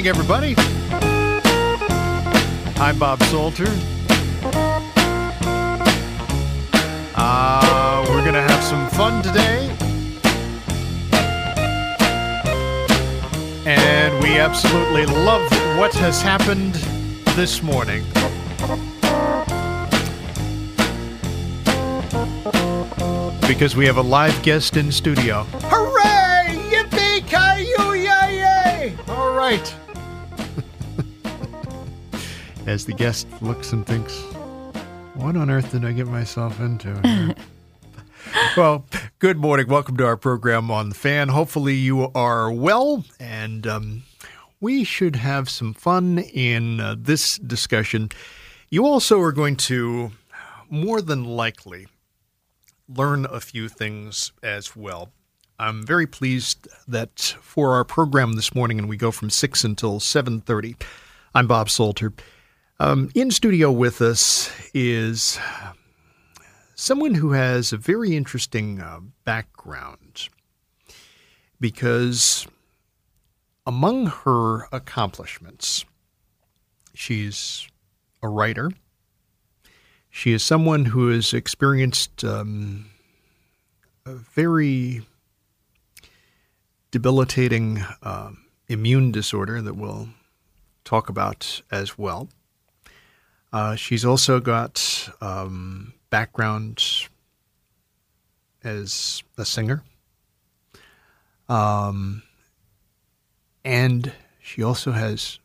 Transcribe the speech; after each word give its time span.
Morning, 0.00 0.18
everybody. 0.18 0.54
I'm 2.80 2.98
Bob 2.98 3.22
Salter. 3.24 3.66
Uh, 7.14 8.06
we're 8.08 8.22
going 8.22 8.32
to 8.32 8.40
have 8.40 8.64
some 8.64 8.88
fun 8.90 9.22
today. 9.22 9.68
And 13.66 14.22
we 14.22 14.38
absolutely 14.38 15.04
love 15.04 15.42
what 15.78 15.92
has 15.94 16.22
happened 16.22 16.74
this 17.36 17.62
morning. 17.62 18.02
because 23.46 23.74
we 23.74 23.84
have 23.84 23.96
a 23.96 24.02
live 24.02 24.40
guest 24.42 24.76
in 24.76 24.92
studio. 24.92 25.42
Hooray! 25.64 26.56
Yippee 26.70 27.26
ki 27.26 27.64
yay 27.74 28.38
yay! 28.38 28.96
All 29.08 29.34
right. 29.34 29.74
As 32.70 32.86
the 32.86 32.92
guest 32.92 33.26
looks 33.42 33.72
and 33.72 33.84
thinks, 33.84 34.16
"What 35.14 35.36
on 35.36 35.50
earth 35.50 35.72
did 35.72 35.84
I 35.84 35.90
get 35.90 36.06
myself 36.06 36.60
into?" 36.60 37.34
well, 38.56 38.86
good 39.18 39.38
morning. 39.38 39.66
Welcome 39.66 39.96
to 39.96 40.06
our 40.06 40.16
program 40.16 40.70
on 40.70 40.90
the 40.90 40.94
fan. 40.94 41.30
Hopefully, 41.30 41.74
you 41.74 42.12
are 42.14 42.52
well, 42.52 43.04
and 43.18 43.66
um, 43.66 44.04
we 44.60 44.84
should 44.84 45.16
have 45.16 45.50
some 45.50 45.74
fun 45.74 46.20
in 46.20 46.78
uh, 46.78 46.94
this 46.96 47.38
discussion. 47.38 48.10
You 48.68 48.86
also 48.86 49.20
are 49.20 49.32
going 49.32 49.56
to, 49.56 50.12
more 50.68 51.02
than 51.02 51.24
likely, 51.24 51.88
learn 52.88 53.26
a 53.26 53.40
few 53.40 53.68
things 53.68 54.30
as 54.44 54.76
well. 54.76 55.10
I'm 55.58 55.84
very 55.84 56.06
pleased 56.06 56.68
that 56.86 57.34
for 57.40 57.74
our 57.74 57.84
program 57.84 58.34
this 58.34 58.54
morning, 58.54 58.78
and 58.78 58.88
we 58.88 58.96
go 58.96 59.10
from 59.10 59.28
six 59.28 59.64
until 59.64 59.98
seven 59.98 60.40
thirty. 60.40 60.76
I'm 61.34 61.48
Bob 61.48 61.68
Salter. 61.68 62.12
Um, 62.82 63.10
in 63.14 63.30
studio 63.30 63.70
with 63.70 64.00
us 64.00 64.50
is 64.72 65.38
someone 66.74 67.12
who 67.12 67.32
has 67.32 67.74
a 67.74 67.76
very 67.76 68.16
interesting 68.16 68.80
uh, 68.80 69.00
background 69.26 70.30
because 71.60 72.46
among 73.66 74.06
her 74.06 74.66
accomplishments, 74.72 75.84
she's 76.94 77.68
a 78.22 78.28
writer. 78.28 78.70
She 80.08 80.32
is 80.32 80.42
someone 80.42 80.86
who 80.86 81.10
has 81.10 81.34
experienced 81.34 82.24
um, 82.24 82.88
a 84.06 84.14
very 84.14 85.02
debilitating 86.90 87.84
um, 88.02 88.46
immune 88.68 89.12
disorder 89.12 89.60
that 89.60 89.74
we'll 89.76 90.08
talk 90.82 91.10
about 91.10 91.60
as 91.70 91.98
well. 91.98 92.30
Uh, 93.52 93.74
she's 93.74 94.04
also 94.04 94.40
got 94.40 95.08
um, 95.20 95.92
background 96.10 97.08
as 98.62 99.22
a 99.36 99.44
singer, 99.44 99.82
um, 101.48 102.22
and 103.64 104.12
she 104.40 104.62
also 104.62 104.92
has 104.92 105.38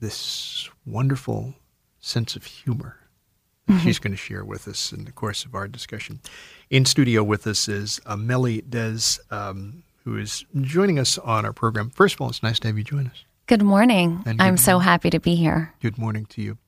this 0.00 0.68
wonderful 0.84 1.54
sense 2.00 2.36
of 2.36 2.44
humor 2.44 2.98
she's 3.80 3.98
going 3.98 4.12
to 4.12 4.16
share 4.16 4.44
with 4.44 4.68
us 4.68 4.92
in 4.92 5.04
the 5.04 5.12
course 5.12 5.44
of 5.44 5.54
our 5.54 5.68
discussion. 5.68 6.20
In 6.70 6.84
studio 6.84 7.22
with 7.22 7.46
us 7.46 7.68
is 7.68 8.00
Amelie 8.06 8.62
Des, 8.62 9.18
um, 9.30 9.82
who 10.04 10.16
is 10.16 10.44
joining 10.60 10.98
us 10.98 11.18
on 11.18 11.44
our 11.44 11.52
program. 11.52 11.90
First 11.90 12.14
of 12.14 12.20
all, 12.20 12.28
it's 12.28 12.42
nice 12.42 12.58
to 12.60 12.68
have 12.68 12.78
you 12.78 12.84
join 12.84 13.06
us. 13.06 13.24
Good 13.46 13.62
morning. 13.62 14.22
Good 14.24 14.36
I'm 14.38 14.56
so 14.56 14.78
happy 14.78 15.10
to 15.10 15.20
be 15.20 15.34
here. 15.34 15.74
Good 15.80 15.98
morning 15.98 16.26
to 16.26 16.42
you. 16.42 16.58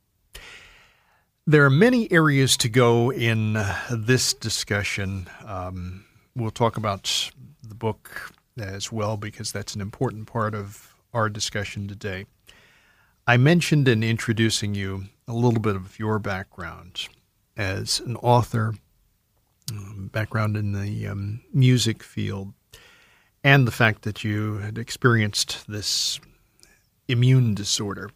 There 1.49 1.65
are 1.65 1.71
many 1.71 2.11
areas 2.11 2.57
to 2.57 2.69
go 2.69 3.12
in 3.12 3.57
uh, 3.57 3.79
this 3.89 4.34
discussion. 4.34 5.29
Um, 5.45 6.05
we'll 6.34 6.51
talk 6.51 6.77
about 6.77 7.31
the 7.62 7.77
book 7.77 8.33
as 8.59 8.91
well 8.91 9.17
because 9.17 9.53
that's 9.53 9.77
an 9.77 9.81
important 9.81 10.27
part 10.27 10.56
of 10.56 10.93
our 11.15 11.29
discussion 11.29 11.87
today. 11.87 12.27
I 13.29 13.37
mentioned 13.37 13.87
in 13.87 14.03
introducing 14.03 14.75
you 14.75 15.05
a 15.29 15.35
little 15.35 15.61
bit 15.61 15.77
of 15.77 16.01
your 16.01 16.19
background 16.19 17.06
as 17.56 18.01
an 18.01 18.17
author, 18.17 18.75
um, 19.71 20.11
background 20.12 20.56
in 20.56 20.73
the 20.73 21.06
um, 21.06 21.43
music 21.55 22.03
field, 22.03 22.55
and 23.45 23.69
the 23.69 23.73
fact 23.73 24.03
that 24.03 24.25
you 24.25 24.56
had 24.56 24.79
experienced 24.79 25.65
this 25.69 26.19
immune 27.06 27.55
disorder. 27.55 28.11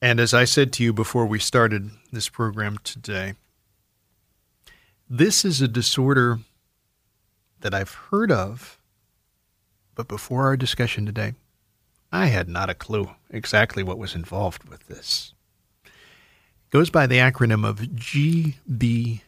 And 0.00 0.20
as 0.20 0.32
I 0.32 0.44
said 0.44 0.72
to 0.74 0.84
you 0.84 0.92
before 0.92 1.26
we 1.26 1.38
started 1.38 1.90
this 2.12 2.28
program 2.28 2.78
today, 2.84 3.34
this 5.08 5.44
is 5.44 5.60
a 5.60 5.68
disorder 5.68 6.38
that 7.60 7.74
I've 7.74 7.94
heard 7.94 8.30
of, 8.30 8.78
but 9.94 10.08
before 10.08 10.44
our 10.44 10.56
discussion 10.56 11.06
today, 11.06 11.34
I 12.12 12.26
had 12.26 12.48
not 12.48 12.70
a 12.70 12.74
clue 12.74 13.10
exactly 13.30 13.82
what 13.82 13.98
was 13.98 14.14
involved 14.14 14.64
with 14.68 14.86
this. 14.86 15.34
It 15.84 16.70
goes 16.70 16.90
by 16.90 17.06
the 17.06 17.16
acronym 17.16 17.66
of 17.66 17.78
GBS. 17.80 19.20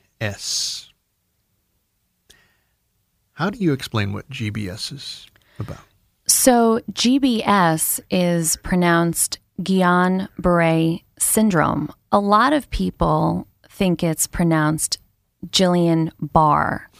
How 3.32 3.50
do 3.50 3.58
you 3.58 3.72
explain 3.72 4.12
what 4.12 4.28
GBS 4.28 4.92
is 4.92 5.26
about? 5.58 5.80
So, 6.26 6.80
GBS 6.92 8.00
is 8.10 8.56
pronounced 8.56 9.38
Guillain 9.62 10.28
Barre 10.38 11.00
syndrome. 11.20 11.92
A 12.12 12.18
lot 12.20 12.52
of 12.52 12.70
people 12.70 13.46
think 13.68 14.02
it's 14.02 14.26
pronounced 14.26 14.98
Jillian 15.46 16.10
Barr, 16.20 16.90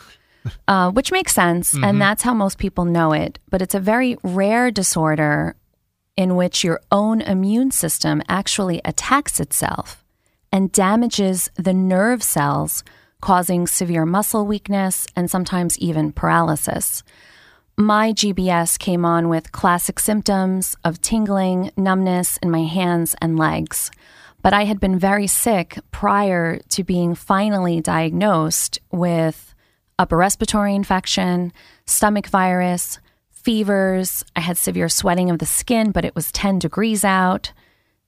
uh, 0.69 0.91
which 0.91 1.13
makes 1.13 1.35
sense, 1.35 1.75
and 1.75 2.01
that's 2.01 2.23
how 2.23 2.33
most 2.33 2.59
people 2.59 2.85
know 2.85 3.13
it. 3.13 3.39
But 3.51 3.61
it's 3.63 3.75
a 3.75 3.81
very 3.81 4.17
rare 4.23 4.71
disorder 4.71 5.57
in 6.17 6.37
which 6.37 6.65
your 6.65 6.81
own 6.91 7.21
immune 7.21 7.71
system 7.71 8.23
actually 8.29 8.81
attacks 8.85 9.41
itself 9.41 10.05
and 10.53 10.73
damages 10.73 11.51
the 11.57 11.73
nerve 11.75 12.23
cells, 12.23 12.83
causing 13.21 13.67
severe 13.67 14.07
muscle 14.07 14.47
weakness 14.47 15.07
and 15.15 15.31
sometimes 15.31 15.79
even 15.79 16.13
paralysis. 16.13 17.03
My 17.81 18.13
GBS 18.13 18.79
came 18.79 19.07
on 19.07 19.31
with 19.31 19.53
classic 19.53 19.99
symptoms 20.01 20.77
of 20.85 21.01
tingling, 21.01 21.71
numbness 21.79 22.37
in 22.43 22.51
my 22.51 22.65
hands 22.65 23.17
and 23.23 23.39
legs. 23.39 23.91
But 24.43 24.53
I 24.53 24.65
had 24.65 24.81
been 24.81 24.99
very 24.99 25.27
sick 25.27 25.79
prior 25.91 26.59
to 26.59 26.85
being 26.85 27.15
finally 27.15 27.81
diagnosed 27.81 28.81
with 28.93 29.55
upper 29.99 30.19
respiratory 30.19 30.75
infection, 30.75 31.55
stomach 31.87 32.27
virus, 32.27 32.99
fevers. 33.31 34.27
I 34.37 34.41
had 34.41 34.59
severe 34.59 34.91
sweating 34.91 35.31
of 35.31 35.39
the 35.39 35.47
skin, 35.47 35.91
but 35.91 36.05
it 36.05 36.15
was 36.15 36.31
10 36.33 36.59
degrees 36.59 37.03
out. 37.03 37.51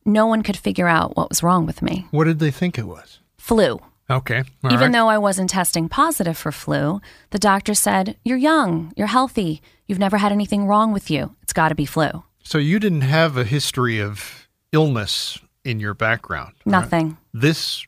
No 0.04 0.26
one 0.26 0.42
could 0.42 0.58
figure 0.58 0.86
out 0.86 1.16
what 1.16 1.30
was 1.30 1.42
wrong 1.42 1.64
with 1.64 1.80
me. 1.80 2.06
What 2.10 2.24
did 2.24 2.40
they 2.40 2.50
think 2.50 2.76
it 2.76 2.86
was? 2.86 3.20
Flu. 3.38 3.80
Okay. 4.12 4.42
all 4.64 4.72
Even 4.72 4.78
right. 4.86 4.92
though 4.92 5.08
I 5.08 5.18
wasn't 5.18 5.50
testing 5.50 5.88
positive 5.88 6.36
for 6.36 6.52
flu, 6.52 7.00
the 7.30 7.38
doctor 7.38 7.74
said, 7.74 8.16
You're 8.24 8.36
young, 8.38 8.92
you're 8.96 9.06
healthy, 9.08 9.62
You've 9.88 9.98
never 9.98 10.16
had 10.16 10.32
anything 10.32 10.66
wrong 10.66 10.92
with 10.94 11.10
you. 11.10 11.36
It's 11.42 11.52
got 11.52 11.68
to 11.68 11.74
be 11.74 11.84
flu. 11.84 12.22
So 12.44 12.56
you 12.56 12.78
didn't 12.78 13.02
have 13.02 13.36
a 13.36 13.44
history 13.44 14.00
of 14.00 14.48
illness 14.72 15.38
in 15.64 15.80
your 15.80 15.92
background. 15.92 16.54
right? 16.64 16.72
Nothing. 16.72 17.18
This 17.34 17.86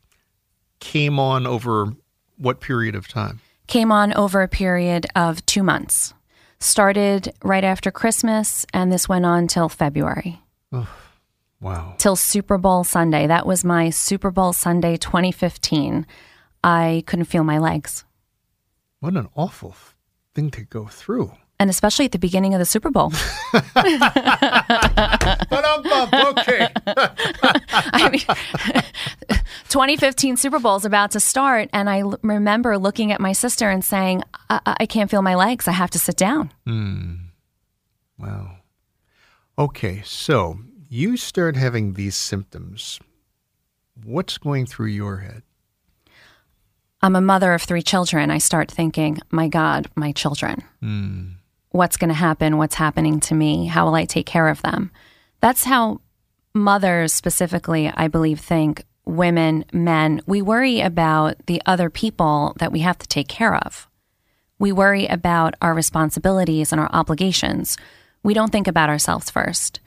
came 0.81 1.19
on 1.19 1.47
over 1.47 1.95
what 2.37 2.61
period 2.61 2.95
of 2.95 3.09
time? 3.09 3.41
Came 3.69 3.91
on 3.91 4.13
over 4.13 4.43
a 4.43 4.49
period 4.49 5.07
of 5.17 5.47
two 5.47 5.63
months. 5.63 6.13
Started 6.61 7.33
right 7.43 7.65
after 7.65 7.91
Christmas, 7.91 8.67
and 8.75 8.93
this 8.93 9.09
went 9.09 9.25
on 9.25 9.47
till 9.47 9.71
February, 9.71 10.43
Wow. 11.65 11.95
till 11.97 12.15
Super 12.15 12.59
Bowl 12.59 12.85
Sunday. 12.85 13.27
That 13.27 13.47
was 13.47 13.65
my 13.65 13.89
Super 13.89 14.31
Bowl 14.31 14.53
Sunday 14.53 14.99
2015. 14.99 16.07
I 16.63 17.03
couldn't 17.07 17.25
feel 17.25 17.43
my 17.43 17.59
legs. 17.59 18.05
What 19.01 19.17
an 19.17 19.31
awful 19.35 19.75
thing 20.35 20.51
to 20.51 20.63
go 20.63 20.85
through. 20.85 21.33
And 21.59 21.71
especially 21.71 22.05
at 22.05 22.13
the 22.13 22.19
beginning 22.19 22.53
of 22.53 22.59
the 22.59 22.67
Super 22.67 22.91
Bowl. 22.91 23.13
But 23.55 25.65
um, 25.65 26.37
okay. 26.37 26.69
I 26.87 28.11
mean, 28.11 28.21
2015 29.69 30.37
Super 30.37 30.59
Bowl 30.59 30.77
is 30.77 30.85
about 30.85 31.13
to 31.13 31.21
start, 31.21 31.71
and 31.73 31.89
I 31.89 32.01
l- 32.01 32.19
remember 32.23 32.77
looking 32.77 33.13
at 33.13 33.21
my 33.21 33.33
sister 33.33 33.71
and 33.71 33.85
saying, 33.85 34.23
I-, 34.51 34.61
I-, 34.67 34.77
I 34.81 34.87
can't 34.87 35.11
feel 35.11 35.23
my 35.23 35.35
legs. 35.35 35.69
I 35.69 35.73
have 35.73 35.91
to 35.91 35.99
sit 35.99 36.17
down. 36.17 36.53
Hmm. 36.67 37.15
Wow. 38.19 38.57
Okay, 39.59 40.03
so 40.05 40.59
you 40.89 41.17
start 41.17 41.57
having 41.57 41.95
these 41.95 42.17
symptoms. 42.17 43.01
What's 44.03 44.39
going 44.39 44.67
through 44.67 44.89
your 44.89 45.19
head? 45.19 45.43
I'm 47.03 47.17
a 47.17 47.21
mother 47.21 47.53
of 47.53 47.63
three 47.63 47.83
children. 47.83 48.31
I 48.31 48.39
start 48.39 48.71
thinking, 48.71 49.19
my 49.31 49.49
God, 49.49 49.89
my 49.95 50.13
children. 50.13 50.65
Hmm. 50.81 51.25
What's 51.71 51.97
going 51.97 52.09
to 52.09 52.15
happen? 52.15 52.57
What's 52.57 52.77
happening 52.77 53.21
to 53.21 53.35
me? 53.35 53.67
How 53.67 53.85
will 53.85 53.95
I 53.95 54.05
take 54.05 54.27
care 54.27 54.49
of 54.49 54.63
them? 54.63 54.91
That's 55.41 55.65
how 55.65 56.01
mothers, 56.55 57.13
specifically, 57.13 57.93
I 57.95 58.09
believe, 58.09 58.41
think 58.41 58.85
women, 59.05 59.65
men. 59.73 60.23
We 60.27 60.41
worry 60.41 60.81
about 60.81 61.45
the 61.47 61.61
other 61.67 61.91
people 61.91 62.55
that 62.59 62.73
we 62.73 62.81
have 62.81 62.99
to 62.99 63.09
take 63.09 63.29
care 63.29 63.55
of. 63.55 63.89
We 64.59 64.73
worry 64.73 65.07
about 65.07 65.55
our 65.61 65.75
responsibilities 65.75 66.73
and 66.73 66.81
our 66.81 66.91
obligations. 66.93 67.77
We 68.23 68.35
don't 68.35 68.51
think 68.51 68.69
about 68.69 68.89
ourselves 68.89 69.31
first. 69.31 69.81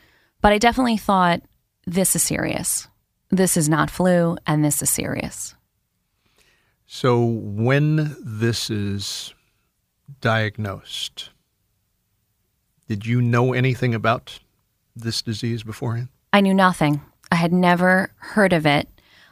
But 0.47 0.53
I 0.53 0.59
definitely 0.59 0.95
thought, 0.95 1.41
this 1.85 2.15
is 2.15 2.23
serious. 2.23 2.87
This 3.29 3.57
is 3.57 3.67
not 3.67 3.91
flu, 3.91 4.37
and 4.47 4.63
this 4.63 4.81
is 4.81 4.89
serious. 4.89 5.55
So, 6.85 7.21
when 7.25 8.15
this 8.23 8.69
is 8.69 9.33
diagnosed, 10.21 11.31
did 12.87 13.05
you 13.05 13.21
know 13.21 13.51
anything 13.51 13.93
about 13.93 14.39
this 14.95 15.21
disease 15.21 15.63
beforehand? 15.63 16.07
I 16.31 16.39
knew 16.39 16.53
nothing. 16.53 17.01
I 17.29 17.35
had 17.35 17.51
never 17.51 18.13
heard 18.15 18.53
of 18.53 18.65
it. 18.65 18.87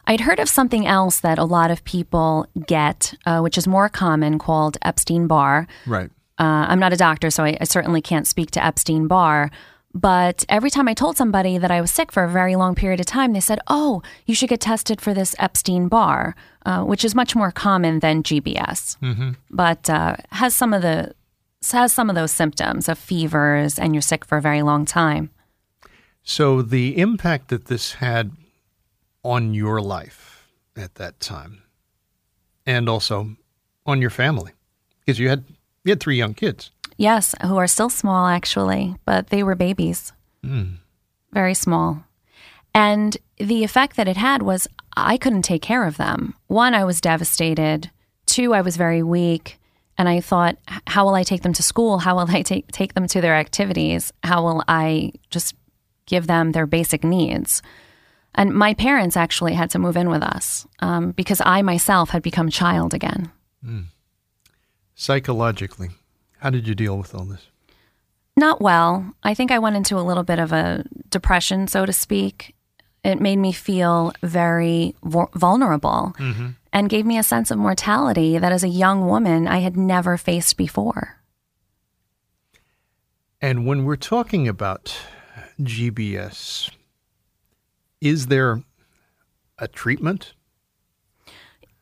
I'd 0.08 0.20
heard 0.20 0.42
of 0.42 0.50
something 0.50 0.86
else 0.86 1.22
that 1.22 1.38
a 1.38 1.46
lot 1.46 1.72
of 1.72 1.86
people 1.86 2.46
get, 2.68 3.14
uh, 3.26 3.40
which 3.40 3.58
is 3.58 3.70
more 3.70 3.88
common, 3.88 4.38
called 4.38 4.78
Epstein 4.82 5.28
Barr. 5.28 5.66
Right. 5.86 6.12
Uh, 6.38 6.68
I'm 6.68 6.80
not 6.80 6.92
a 6.92 6.98
doctor, 6.98 7.30
so 7.30 7.46
I, 7.46 7.58
I 7.62 7.64
certainly 7.64 8.02
can't 8.02 8.28
speak 8.28 8.52
to 8.52 8.66
Epstein 8.66 9.08
Barr. 9.08 9.50
But 9.96 10.44
every 10.50 10.70
time 10.70 10.90
I 10.90 10.94
told 10.94 11.16
somebody 11.16 11.58
that 11.58 11.72
I 11.72 11.80
was 11.80 11.90
sick 11.90 12.12
for 12.12 12.26
a 12.26 12.30
very 12.30 12.58
long 12.58 12.76
period 12.76 13.00
of 13.00 13.06
time, 13.06 13.32
they 13.32 13.40
said, 13.40 13.60
"Oh, 13.68 14.04
you 14.26 14.36
should 14.36 14.50
get 14.50 14.60
tested 14.60 15.00
for 15.00 15.14
this 15.14 15.34
Epstein 15.40 15.88
Barr, 15.88 16.36
uh, 16.66 16.84
which 16.84 17.06
is 17.06 17.16
much 17.16 17.34
more 17.34 17.50
common 17.50 18.02
than 18.02 18.22
GBS, 18.22 18.98
but 19.50 19.90
uh, 19.90 20.18
has 20.34 20.54
some 20.54 20.74
of 20.74 20.82
the 20.82 21.16
has 21.72 21.94
some 21.94 22.10
of 22.10 22.16
those 22.16 22.32
symptoms 22.32 22.90
of 22.90 23.00
fevers, 23.00 23.80
and 23.80 23.96
you're 23.96 24.02
sick 24.02 24.26
for 24.26 24.38
a 24.38 24.42
very 24.42 24.62
long 24.62 24.84
time." 24.84 25.30
So, 26.24 26.62
the 26.62 26.98
impact 26.98 27.48
that 27.48 27.66
this 27.66 27.94
had 27.94 28.32
on 29.24 29.54
your 29.54 29.80
life 29.80 30.50
at 30.76 30.96
that 30.96 31.22
time, 31.22 31.62
and 32.66 32.90
also 32.90 33.38
on 33.86 34.02
your 34.02 34.10
family, 34.10 34.52
because 35.00 35.20
you 35.20 35.30
had 35.30 35.46
you 35.86 35.92
had 35.92 36.02
three 36.02 36.18
young 36.18 36.34
kids. 36.34 36.72
Yes, 36.98 37.36
who 37.42 37.58
are 37.58 37.68
still 37.68 37.90
small 37.90 38.28
actually, 38.28 38.96
but 39.06 39.28
they 39.28 39.44
were 39.44 39.56
babies. 39.56 40.14
Very 41.34 41.54
small. 41.54 42.04
And 42.74 43.18
the 43.38 43.64
effect 43.64 43.96
that 43.98 44.08
it 44.08 44.18
had 44.18 44.42
was 44.42 44.68
I 44.96 45.18
couldn't 45.18 45.42
take 45.44 45.62
care 45.62 45.86
of 45.86 45.98
them. 45.98 46.36
One, 46.48 46.74
I 46.74 46.84
was 46.86 47.02
devastated. 47.02 47.90
Two, 48.26 48.54
I 48.54 48.62
was 48.62 48.78
very 48.78 49.04
weak. 49.04 49.60
And 49.98 50.10
I 50.10 50.20
thought, 50.20 50.58
how 50.88 51.06
will 51.06 51.16
I 51.16 51.24
take 51.24 51.42
them 51.42 51.54
to 51.54 51.64
school? 51.64 52.00
How 52.00 52.16
will 52.16 52.30
I 52.30 52.42
take, 52.52 52.72
take 52.72 52.94
them 52.94 53.08
to 53.08 53.22
their 53.22 53.36
activities? 53.36 54.12
How 54.24 54.44
will 54.44 54.64
I 54.68 55.14
just 55.30 55.56
give 56.06 56.28
them 56.28 56.52
their 56.52 56.66
basic 56.66 57.04
needs? 57.04 57.62
And 58.36 58.54
my 58.54 58.74
parents 58.74 59.16
actually 59.16 59.54
had 59.54 59.70
to 59.72 59.80
move 59.80 59.96
in 59.96 60.10
with 60.10 60.22
us 60.22 60.68
um, 60.80 61.12
because 61.12 61.42
I 61.46 61.62
myself 61.62 62.10
had 62.10 62.22
become 62.22 62.50
child 62.50 62.94
again. 62.94 63.32
Psychologically, 64.96 65.90
how 66.46 66.52
did 66.52 66.68
you 66.68 66.76
deal 66.76 66.96
with 66.96 67.16
all 67.16 67.26
this? 67.26 67.48
Not 68.38 68.62
well. 68.62 69.16
I 69.24 69.34
think 69.34 69.50
I 69.50 69.58
went 69.58 69.78
into 69.78 69.98
a 69.98 70.06
little 70.06 70.22
bit 70.22 70.38
of 70.38 70.52
a 70.52 70.86
depression, 71.10 71.68
so 71.68 71.88
to 71.88 71.92
speak. 71.92 72.54
It 73.04 73.20
made 73.20 73.38
me 73.38 73.52
feel 73.52 74.14
very 74.22 74.94
vu- 75.04 75.32
vulnerable 75.34 76.14
mm-hmm. 76.20 76.50
and 76.72 76.88
gave 76.88 77.04
me 77.04 77.18
a 77.18 77.24
sense 77.24 77.50
of 77.50 77.58
mortality 77.58 78.38
that 78.38 78.52
as 78.52 78.64
a 78.64 78.68
young 78.68 79.08
woman 79.08 79.48
I 79.48 79.58
had 79.58 79.76
never 79.76 80.18
faced 80.18 80.56
before. 80.56 81.20
And 83.42 83.66
when 83.66 83.84
we're 83.84 83.96
talking 83.96 84.48
about 84.48 84.96
GBS, 85.60 86.70
is 88.02 88.28
there 88.28 88.62
a 89.58 89.68
treatment? 89.68 90.34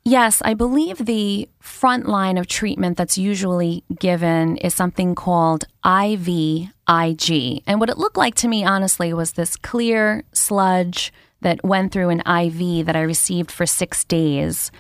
Yes, 0.06 0.42
I 0.44 0.54
believe 0.54 0.98
the 0.98 1.48
front 1.62 2.10
line 2.10 2.38
of 2.38 2.46
treatment 2.48 2.98
that's 2.98 3.18
usually 3.18 3.86
given 3.98 4.58
is 4.58 4.76
something 4.76 5.16
called 5.16 5.64
IVIG. 5.86 7.64
And 7.66 7.80
what 7.80 7.90
it 7.90 7.98
looked 7.98 8.18
like 8.18 8.36
to 8.36 8.50
me, 8.50 8.66
honestly, 8.66 9.14
was 9.14 9.32
this 9.32 9.56
clear 9.56 10.26
sludge 10.34 11.14
that 11.40 11.64
went 11.64 11.94
through 11.94 12.10
an 12.10 12.20
IV 12.20 12.86
that 12.86 12.98
I 12.98 13.02
received 13.02 13.50
for 13.50 13.66
six 13.66 14.04
days. 14.04 14.72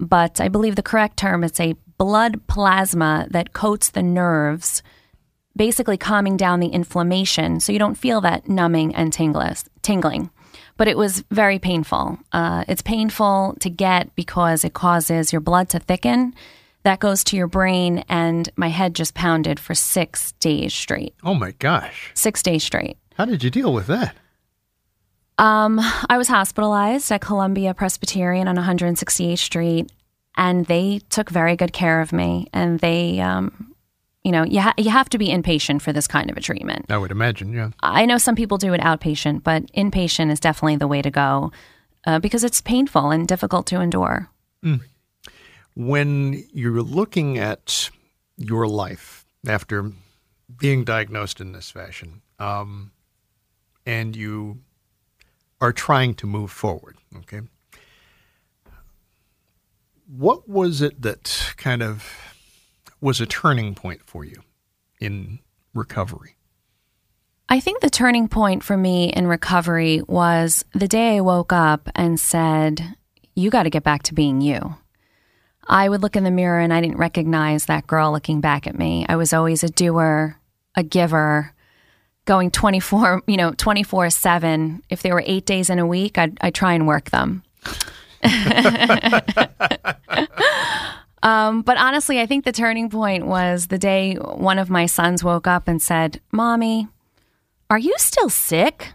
But 0.00 0.40
I 0.40 0.48
believe 0.48 0.74
the 0.74 0.82
correct 0.82 1.16
term 1.16 1.44
is 1.44 1.60
a 1.60 1.76
blood 1.96 2.44
plasma 2.48 3.28
that 3.30 3.52
coats 3.52 3.90
the 3.90 4.02
nerves, 4.02 4.82
basically 5.54 5.96
calming 5.96 6.36
down 6.36 6.58
the 6.58 6.68
inflammation 6.68 7.60
so 7.60 7.70
you 7.72 7.78
don't 7.78 7.94
feel 7.94 8.20
that 8.22 8.48
numbing 8.48 8.96
and 8.96 9.12
tingling 9.12 10.30
but 10.82 10.88
it 10.88 10.98
was 10.98 11.22
very 11.30 11.60
painful. 11.60 12.18
Uh, 12.32 12.64
it's 12.66 12.82
painful 12.82 13.54
to 13.60 13.70
get 13.70 14.12
because 14.16 14.64
it 14.64 14.74
causes 14.74 15.32
your 15.32 15.40
blood 15.40 15.68
to 15.68 15.78
thicken. 15.78 16.34
That 16.82 16.98
goes 16.98 17.22
to 17.22 17.36
your 17.36 17.46
brain, 17.46 18.04
and 18.08 18.48
my 18.56 18.66
head 18.66 18.92
just 18.92 19.14
pounded 19.14 19.60
for 19.60 19.76
six 19.76 20.32
days 20.40 20.74
straight. 20.74 21.14
Oh 21.22 21.34
my 21.34 21.52
gosh. 21.52 22.10
Six 22.14 22.42
days 22.42 22.64
straight. 22.64 22.98
How 23.14 23.26
did 23.26 23.44
you 23.44 23.50
deal 23.50 23.72
with 23.72 23.86
that? 23.86 24.16
Um, 25.38 25.78
I 26.10 26.18
was 26.18 26.26
hospitalized 26.26 27.12
at 27.12 27.20
Columbia 27.20 27.74
Presbyterian 27.74 28.48
on 28.48 28.56
168th 28.56 29.38
Street, 29.38 29.92
and 30.36 30.66
they 30.66 30.98
took 31.10 31.30
very 31.30 31.54
good 31.54 31.72
care 31.72 32.00
of 32.00 32.12
me. 32.12 32.48
And 32.52 32.80
they, 32.80 33.20
um, 33.20 33.71
you 34.24 34.30
know, 34.30 34.44
you, 34.44 34.60
ha- 34.60 34.74
you 34.78 34.90
have 34.90 35.08
to 35.10 35.18
be 35.18 35.28
inpatient 35.28 35.82
for 35.82 35.92
this 35.92 36.06
kind 36.06 36.30
of 36.30 36.36
a 36.36 36.40
treatment. 36.40 36.86
I 36.88 36.98
would 36.98 37.10
imagine, 37.10 37.52
yeah. 37.52 37.70
I 37.80 38.06
know 38.06 38.18
some 38.18 38.36
people 38.36 38.56
do 38.56 38.72
it 38.72 38.80
outpatient, 38.80 39.42
but 39.42 39.66
inpatient 39.72 40.30
is 40.30 40.38
definitely 40.38 40.76
the 40.76 40.86
way 40.86 41.02
to 41.02 41.10
go 41.10 41.50
uh, 42.06 42.18
because 42.18 42.44
it's 42.44 42.60
painful 42.60 43.10
and 43.10 43.26
difficult 43.26 43.66
to 43.68 43.80
endure. 43.80 44.28
When 45.74 46.44
you're 46.52 46.82
looking 46.82 47.38
at 47.38 47.90
your 48.36 48.68
life 48.68 49.24
after 49.46 49.90
being 50.56 50.84
diagnosed 50.84 51.40
in 51.40 51.52
this 51.52 51.70
fashion, 51.70 52.22
um, 52.38 52.92
and 53.86 54.14
you 54.14 54.60
are 55.60 55.72
trying 55.72 56.14
to 56.14 56.26
move 56.26 56.50
forward, 56.52 56.96
okay? 57.16 57.40
What 60.06 60.48
was 60.48 60.82
it 60.82 61.02
that 61.02 61.54
kind 61.56 61.82
of 61.82 62.31
was 63.02 63.20
a 63.20 63.26
turning 63.26 63.74
point 63.74 64.00
for 64.06 64.24
you 64.24 64.42
in 65.00 65.40
recovery? 65.74 66.36
I 67.48 67.60
think 67.60 67.80
the 67.80 67.90
turning 67.90 68.28
point 68.28 68.62
for 68.62 68.76
me 68.76 69.12
in 69.12 69.26
recovery 69.26 70.00
was 70.06 70.64
the 70.72 70.88
day 70.88 71.16
I 71.16 71.20
woke 71.20 71.52
up 71.52 71.90
and 71.94 72.18
said, 72.18 72.96
You 73.34 73.50
got 73.50 73.64
to 73.64 73.70
get 73.70 73.82
back 73.82 74.04
to 74.04 74.14
being 74.14 74.40
you. 74.40 74.76
I 75.66 75.88
would 75.88 76.00
look 76.00 76.16
in 76.16 76.24
the 76.24 76.30
mirror 76.30 76.60
and 76.60 76.72
I 76.72 76.80
didn't 76.80 76.96
recognize 76.96 77.66
that 77.66 77.86
girl 77.86 78.12
looking 78.12 78.40
back 78.40 78.66
at 78.66 78.78
me. 78.78 79.04
I 79.08 79.16
was 79.16 79.32
always 79.32 79.62
a 79.62 79.68
doer, 79.68 80.38
a 80.76 80.82
giver, 80.82 81.52
going 82.24 82.50
24, 82.50 83.22
you 83.26 83.36
know, 83.36 83.52
24 83.52 84.10
7. 84.10 84.82
If 84.88 85.02
there 85.02 85.14
were 85.14 85.24
eight 85.26 85.44
days 85.44 85.68
in 85.68 85.78
a 85.78 85.86
week, 85.86 86.18
I'd, 86.18 86.38
I'd 86.40 86.54
try 86.54 86.74
and 86.74 86.86
work 86.86 87.10
them. 87.10 87.42
Um, 91.22 91.62
but 91.62 91.76
honestly, 91.78 92.20
I 92.20 92.26
think 92.26 92.44
the 92.44 92.52
turning 92.52 92.90
point 92.90 93.26
was 93.26 93.68
the 93.68 93.78
day 93.78 94.14
one 94.14 94.58
of 94.58 94.70
my 94.70 94.86
sons 94.86 95.22
woke 95.22 95.46
up 95.46 95.68
and 95.68 95.80
said, 95.80 96.20
Mommy, 96.32 96.88
are 97.70 97.78
you 97.78 97.94
still 97.98 98.28
sick? 98.28 98.92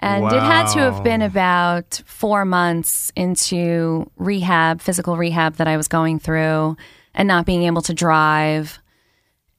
And 0.00 0.26
it 0.26 0.42
had 0.42 0.66
to 0.72 0.80
have 0.80 1.02
been 1.02 1.22
about 1.22 2.02
four 2.04 2.44
months 2.44 3.10
into 3.16 4.10
rehab, 4.16 4.82
physical 4.82 5.16
rehab 5.16 5.54
that 5.56 5.68
I 5.68 5.78
was 5.78 5.88
going 5.88 6.18
through, 6.18 6.76
and 7.14 7.26
not 7.26 7.46
being 7.46 7.62
able 7.62 7.80
to 7.82 7.94
drive. 7.94 8.80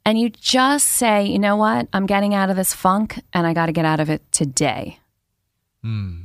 And 0.05 0.19
you 0.19 0.29
just 0.29 0.87
say, 0.87 1.25
you 1.25 1.39
know 1.39 1.55
what? 1.55 1.87
I'm 1.93 2.05
getting 2.05 2.35
out 2.35 2.51
of 2.51 2.57
this 2.57 2.75
funk 2.75 3.19
and 3.33 3.47
I 3.47 3.53
got 3.53 3.67
to 3.67 3.71
get 3.71 3.85
out 3.85 3.99
of 3.99 4.11
it 4.11 4.21
today. 4.31 4.99
Hmm. 5.81 6.21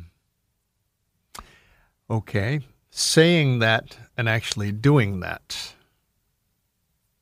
Okay. 2.10 2.60
Saying 2.90 3.60
that 3.60 3.96
and 4.20 4.28
actually 4.28 4.70
doing 4.70 5.20
that, 5.20 5.72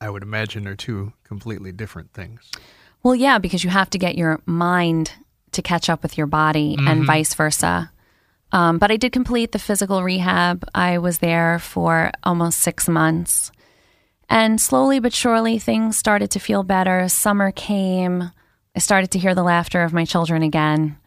I 0.01 0.09
would 0.09 0.21
imagine 0.21 0.67
are 0.67 0.75
two 0.75 1.13
completely 1.23 1.71
different 1.71 2.11
things. 2.11 2.51
Well, 3.03 3.15
yeah, 3.15 3.37
because 3.37 3.63
you 3.63 3.69
have 3.69 3.89
to 3.91 3.97
get 3.97 4.17
your 4.17 4.41
mind 4.45 5.13
to 5.53 5.61
catch 5.61 5.89
up 5.89 6.03
with 6.03 6.17
your 6.17 6.27
body 6.27 6.75
and 6.77 7.05
vice 7.05 7.33
versa. 7.33 7.89
Um, 8.51 8.79
but 8.79 8.91
I 8.91 8.97
did 8.97 9.13
complete 9.13 9.53
the 9.53 9.59
physical 9.59 10.03
rehab. 10.03 10.65
I 10.75 10.97
was 10.97 11.19
there 11.19 11.57
for 11.59 12.11
almost 12.23 12.59
six 12.59 12.89
months. 12.89 13.53
And 14.27 14.59
slowly 14.59 14.99
but 14.99 15.13
surely, 15.13 15.57
things 15.57 15.95
started 15.95 16.29
to 16.31 16.39
feel 16.39 16.63
better. 16.63 17.07
Summer 17.07 17.53
came. 17.53 18.29
I 18.75 18.79
started 18.79 19.11
to 19.11 19.19
hear 19.19 19.33
the 19.33 19.43
laughter 19.43 19.83
of 19.83 19.93
my 19.93 20.03
children 20.03 20.43
again 20.43 20.97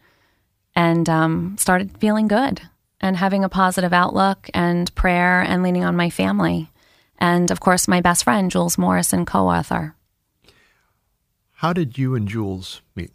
and 0.75 1.07
um, 1.07 1.55
started 1.59 1.99
feeling 1.99 2.27
good 2.27 2.63
and 3.03 3.17
having 3.17 3.43
a 3.43 3.49
positive 3.49 3.91
outlook 3.91 4.49
and 4.53 4.93
prayer 4.95 5.41
and 5.41 5.61
leaning 5.61 5.83
on 5.83 5.95
my 5.95 6.09
family. 6.09 6.71
And 7.19 7.51
of 7.51 7.59
course, 7.59 7.87
my 7.87 7.99
best 7.99 8.23
friend, 8.23 8.49
Jules 8.49 8.77
Morrison, 8.77 9.25
co 9.25 9.49
author. 9.49 9.95
How 11.55 11.73
did 11.73 11.97
you 11.97 12.15
and 12.15 12.27
Jules 12.27 12.81
meet? 12.95 13.11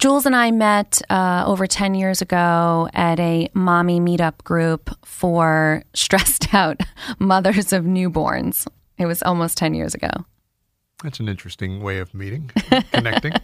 Jules 0.00 0.26
and 0.26 0.34
I 0.34 0.50
met 0.50 1.00
uh, 1.08 1.44
over 1.46 1.68
10 1.68 1.94
years 1.94 2.20
ago 2.20 2.88
at 2.92 3.20
a 3.20 3.48
mommy 3.54 4.00
meetup 4.00 4.42
group 4.42 4.90
for 5.04 5.84
stressed 5.94 6.52
out 6.52 6.80
mothers 7.20 7.72
of 7.72 7.84
newborns. 7.84 8.66
It 8.98 9.06
was 9.06 9.22
almost 9.22 9.56
10 9.58 9.74
years 9.74 9.94
ago. 9.94 10.10
That's 11.04 11.20
an 11.20 11.28
interesting 11.28 11.82
way 11.82 11.98
of 11.98 12.14
meeting, 12.14 12.50
connecting. 12.92 13.32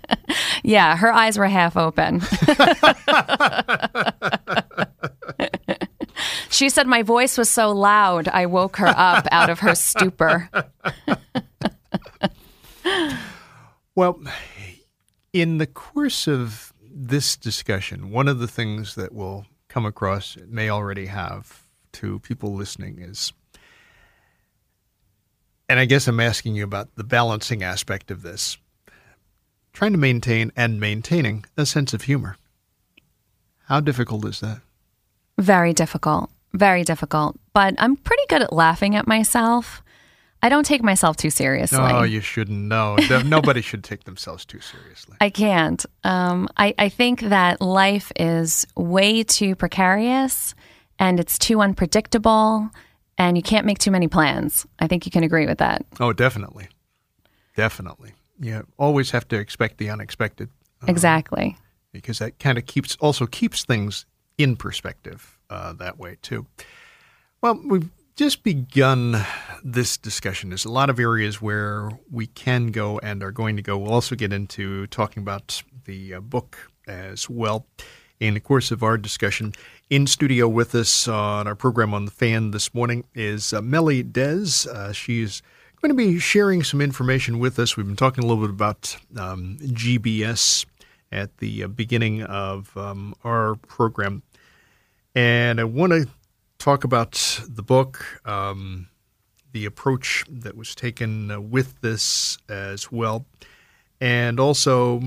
Yeah, 0.64 0.96
her 0.96 1.12
eyes 1.12 1.38
were 1.38 1.46
half 1.46 1.76
open. 1.76 2.20
she 6.50 6.68
said 6.68 6.86
my 6.86 7.02
voice 7.02 7.38
was 7.38 7.50
so 7.50 7.72
loud, 7.72 8.28
I 8.28 8.46
woke 8.46 8.76
her 8.76 8.88
up 8.88 9.26
out 9.32 9.50
of 9.50 9.60
her 9.60 9.74
stupor. 9.74 10.48
Well, 13.98 14.20
in 15.32 15.58
the 15.58 15.66
course 15.66 16.28
of 16.28 16.72
this 16.80 17.36
discussion, 17.36 18.12
one 18.12 18.28
of 18.28 18.38
the 18.38 18.46
things 18.46 18.94
that 18.94 19.12
will 19.12 19.44
come 19.66 19.84
across, 19.84 20.36
it 20.36 20.48
may 20.50 20.70
already 20.70 21.06
have 21.06 21.64
to 21.94 22.20
people 22.20 22.54
listening, 22.54 23.00
is, 23.00 23.32
and 25.68 25.80
I 25.80 25.84
guess 25.84 26.06
I'm 26.06 26.20
asking 26.20 26.54
you 26.54 26.62
about 26.62 26.94
the 26.94 27.02
balancing 27.02 27.64
aspect 27.64 28.12
of 28.12 28.22
this, 28.22 28.56
trying 29.72 29.92
to 29.92 29.98
maintain 29.98 30.52
and 30.54 30.78
maintaining 30.78 31.44
a 31.56 31.66
sense 31.66 31.92
of 31.92 32.02
humor. 32.02 32.36
How 33.64 33.80
difficult 33.80 34.24
is 34.26 34.38
that? 34.38 34.60
Very 35.38 35.72
difficult. 35.72 36.30
Very 36.52 36.82
difficult. 36.84 37.36
But 37.52 37.74
I'm 37.78 37.96
pretty 37.96 38.22
good 38.28 38.42
at 38.42 38.52
laughing 38.52 38.94
at 38.96 39.06
myself. 39.06 39.82
I 40.42 40.48
don't 40.48 40.64
take 40.64 40.82
myself 40.84 41.16
too 41.16 41.30
seriously. 41.30 41.78
Oh, 41.80 42.04
you 42.04 42.20
shouldn't 42.20 42.58
know. 42.58 42.96
No- 43.10 43.22
Nobody 43.26 43.60
should 43.60 43.82
take 43.82 44.04
themselves 44.04 44.44
too 44.44 44.60
seriously. 44.60 45.16
I 45.20 45.30
can't. 45.30 45.84
Um, 46.04 46.48
I, 46.56 46.74
I 46.78 46.88
think 46.88 47.20
that 47.22 47.60
life 47.60 48.12
is 48.16 48.64
way 48.76 49.24
too 49.24 49.56
precarious 49.56 50.54
and 50.98 51.18
it's 51.18 51.38
too 51.38 51.60
unpredictable 51.60 52.70
and 53.18 53.36
you 53.36 53.42
can't 53.42 53.66
make 53.66 53.78
too 53.78 53.90
many 53.90 54.06
plans. 54.06 54.64
I 54.78 54.86
think 54.86 55.06
you 55.06 55.10
can 55.12 55.24
agree 55.24 55.46
with 55.46 55.58
that. 55.58 55.84
Oh, 55.98 56.12
definitely. 56.12 56.68
Definitely. 57.56 58.12
You 58.40 58.64
always 58.78 59.10
have 59.10 59.26
to 59.28 59.36
expect 59.36 59.78
the 59.78 59.90
unexpected. 59.90 60.48
Exactly. 60.86 61.56
because 61.90 62.20
that 62.20 62.38
kind 62.38 62.56
of 62.56 62.66
keeps 62.66 62.94
also 63.00 63.26
keeps 63.26 63.64
things 63.64 64.06
in 64.38 64.54
perspective 64.54 65.36
uh, 65.50 65.72
that 65.74 65.98
way 65.98 66.16
too. 66.22 66.46
Well, 67.40 67.60
we've 67.64 67.90
just 68.16 68.42
begun 68.42 69.24
this 69.62 69.96
discussion. 69.96 70.50
There's 70.50 70.64
a 70.64 70.70
lot 70.72 70.90
of 70.90 70.98
areas 70.98 71.40
where 71.40 71.90
we 72.10 72.26
can 72.26 72.68
go 72.68 72.98
and 72.98 73.22
are 73.22 73.30
going 73.30 73.56
to 73.56 73.62
go. 73.62 73.78
We'll 73.78 73.92
also 73.92 74.16
get 74.16 74.32
into 74.32 74.88
talking 74.88 75.22
about 75.22 75.62
the 75.84 76.14
uh, 76.14 76.20
book 76.20 76.70
as 76.88 77.30
well 77.30 77.66
in 78.18 78.34
the 78.34 78.40
course 78.40 78.70
of 78.70 78.82
our 78.82 78.98
discussion. 78.98 79.52
In 79.90 80.06
studio 80.06 80.48
with 80.48 80.74
us 80.74 81.06
on 81.06 81.46
our 81.46 81.54
program 81.54 81.94
on 81.94 82.04
the 82.04 82.10
fan 82.10 82.50
this 82.50 82.74
morning 82.74 83.04
is 83.14 83.52
uh, 83.52 83.62
Melly 83.62 84.02
Dez. 84.02 84.66
Uh, 84.66 84.92
she's 84.92 85.40
going 85.80 85.90
to 85.90 85.94
be 85.94 86.18
sharing 86.18 86.64
some 86.64 86.80
information 86.80 87.38
with 87.38 87.58
us. 87.58 87.76
We've 87.76 87.86
been 87.86 87.96
talking 87.96 88.24
a 88.24 88.26
little 88.26 88.42
bit 88.42 88.50
about 88.50 88.96
um, 89.16 89.58
GBS 89.62 90.66
at 91.12 91.38
the 91.38 91.64
uh, 91.64 91.68
beginning 91.68 92.22
of 92.24 92.76
um, 92.76 93.14
our 93.24 93.54
program. 93.54 94.22
And 95.18 95.58
I 95.58 95.64
want 95.64 95.90
to 95.90 96.06
talk 96.60 96.84
about 96.84 97.40
the 97.48 97.64
book, 97.64 98.20
um, 98.24 98.86
the 99.50 99.64
approach 99.64 100.24
that 100.30 100.56
was 100.56 100.76
taken 100.76 101.32
uh, 101.32 101.40
with 101.40 101.80
this 101.80 102.38
as 102.48 102.92
well. 102.92 103.26
And 104.00 104.38
also, 104.38 105.02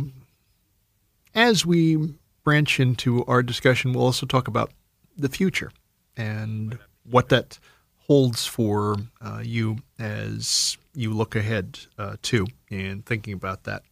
as 1.33 1.65
we 1.65 2.13
branch 2.43 2.77
into 2.77 3.23
our 3.23 3.41
discussion, 3.41 3.93
we'll 3.93 4.03
also 4.03 4.25
talk 4.25 4.49
about 4.49 4.73
the 5.15 5.29
future 5.29 5.71
and 6.17 6.77
what 7.09 7.29
that 7.29 7.57
holds 7.99 8.45
for 8.45 8.97
uh, 9.21 9.39
you 9.41 9.77
as 9.97 10.77
you 10.93 11.13
look 11.13 11.37
ahead 11.37 11.79
uh, 11.97 12.17
to 12.23 12.47
in 12.69 13.01
thinking 13.03 13.33
about 13.33 13.63
that. 13.63 13.83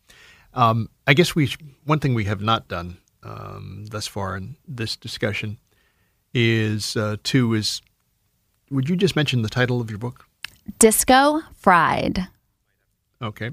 Um, 0.54 0.90
I 1.08 1.14
guess 1.14 1.34
we 1.34 1.50
one 1.86 2.00
thing 2.00 2.14
we 2.14 2.26
have 2.26 2.42
not 2.42 2.68
done 2.68 2.98
um, 3.24 3.86
thus 3.90 4.06
far 4.06 4.36
in 4.36 4.58
this 4.68 4.98
discussion 4.98 5.60
is 6.34 6.96
uh, 6.96 7.18
two 7.24 7.54
is 7.54 7.82
would 8.72 8.90
you 8.90 8.96
just 8.96 9.16
mention 9.16 9.42
the 9.42 9.50
title 9.50 9.82
of 9.82 9.90
your 9.90 10.00
book? 10.00 10.28
Disco 10.78 11.42
fried. 11.56 12.28
Okay. 13.22 13.52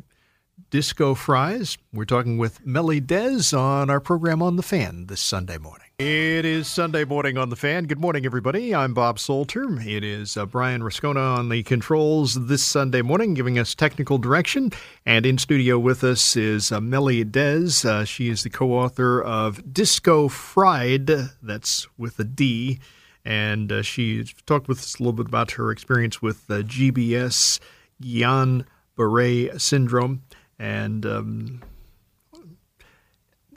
Disco 0.71 1.15
Fries. 1.15 1.77
We're 1.93 2.05
talking 2.05 2.39
with 2.39 2.65
Melly 2.65 3.01
Dez 3.01 3.57
on 3.57 3.91
our 3.91 4.01
program 4.01 4.43
on 4.43 4.57
The 4.57 4.63
Fan 4.63 5.07
this 5.07 5.21
Sunday 5.21 5.59
morning. 5.59 5.87
It 5.99 6.45
is 6.45 6.67
Sunday 6.67 7.05
morning 7.05 7.37
on 7.39 7.51
The 7.51 7.57
Fan. 7.57 7.85
Good 7.85 8.01
morning, 8.01 8.27
everybody. 8.27 8.75
I'm 8.75 8.95
Bob 8.95 9.19
Salter. 9.19 9.81
It 9.81 10.03
is 10.03 10.37
uh, 10.37 10.47
Brian 10.47 10.83
Rascona 10.83 11.39
on 11.39 11.51
the 11.51 11.63
controls 11.63 12.47
this 12.47 12.65
Sunday 12.65 13.03
morning, 13.03 13.35
giving 13.35 13.59
us 13.59 13.75
technical 13.75 14.19
direction. 14.19 14.73
And 15.05 15.27
in 15.27 15.39
studio 15.39 15.79
with 15.79 16.03
us 16.03 16.37
is 16.37 16.73
uh, 16.73 16.81
Melly 16.81 17.25
Dez. 17.25 17.85
Uh, 17.85 18.05
she 18.05 18.29
is 18.29 18.43
the 18.43 18.51
co 18.51 18.73
author 18.73 19.23
of 19.23 19.73
Disco 19.73 20.29
Fried, 20.29 21.11
that's 21.43 21.87
with 21.99 22.19
a 22.19 22.25
D. 22.25 22.81
And 23.25 23.71
uh, 23.71 23.83
she 23.83 24.25
talked 24.47 24.69
with 24.69 24.79
us 24.79 24.95
a 24.97 25.03
little 25.03 25.13
bit 25.13 25.27
about 25.27 25.53
her 25.53 25.71
experience 25.71 26.23
with 26.23 26.51
uh, 26.51 26.63
GBS, 26.63 27.61
Guillain 28.03 28.65
Barre 28.97 29.59
syndrome. 29.59 30.23
And 30.59 31.05
um, 31.05 31.63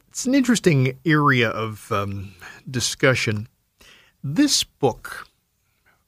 it's 0.09 0.25
an 0.25 0.35
interesting 0.35 0.97
area 1.05 1.49
of 1.49 1.91
um, 1.91 2.33
discussion. 2.69 3.47
This 4.23 4.63
book, 4.63 5.27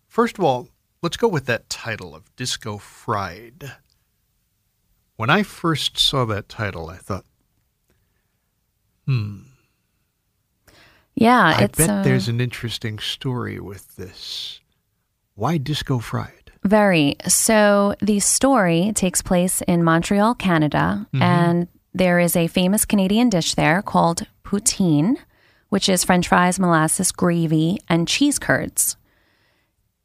first 0.08 0.38
of 0.38 0.44
all, 0.44 0.68
let's 1.02 1.18
go 1.18 1.28
with 1.28 1.46
that 1.46 1.70
title 1.70 2.14
of 2.14 2.36
Disco 2.36 2.78
Fried. 2.78 3.72
When 5.16 5.30
I 5.30 5.44
first 5.44 5.98
saw 5.98 6.26
that 6.26 6.50
title, 6.50 6.90
I 6.90 6.98
thought, 6.98 7.26
hmm. 9.06 9.42
Yeah, 11.14 11.54
I 11.58 11.64
it's 11.66 11.78
bet 11.78 11.90
uh, 11.90 12.02
there's 12.02 12.28
an 12.28 12.42
interesting 12.42 12.98
story 12.98 13.60
with 13.60 13.96
this. 13.98 14.60
Why 15.36 15.58
Disco 15.58 16.00
Fried? 16.00 16.41
Very. 16.64 17.16
So 17.28 17.96
the 18.02 18.20
story 18.20 18.92
takes 18.94 19.22
place 19.22 19.62
in 19.64 19.84
Montreal, 19.84 20.36
Canada, 20.36 21.08
and 21.14 21.68
there 21.94 22.20
is 22.20 22.36
a 22.36 22.48
famous 22.48 22.86
Canadian 22.86 23.30
dish 23.30 23.56
there 23.56 23.82
called 23.82 24.28
poutine, 24.44 25.18
which 25.70 25.90
is 25.90 26.04
french 26.04 26.28
fries, 26.28 26.60
molasses, 26.60 27.12
gravy, 27.12 27.80
and 27.90 28.08
cheese 28.08 28.38
curds. 28.40 28.96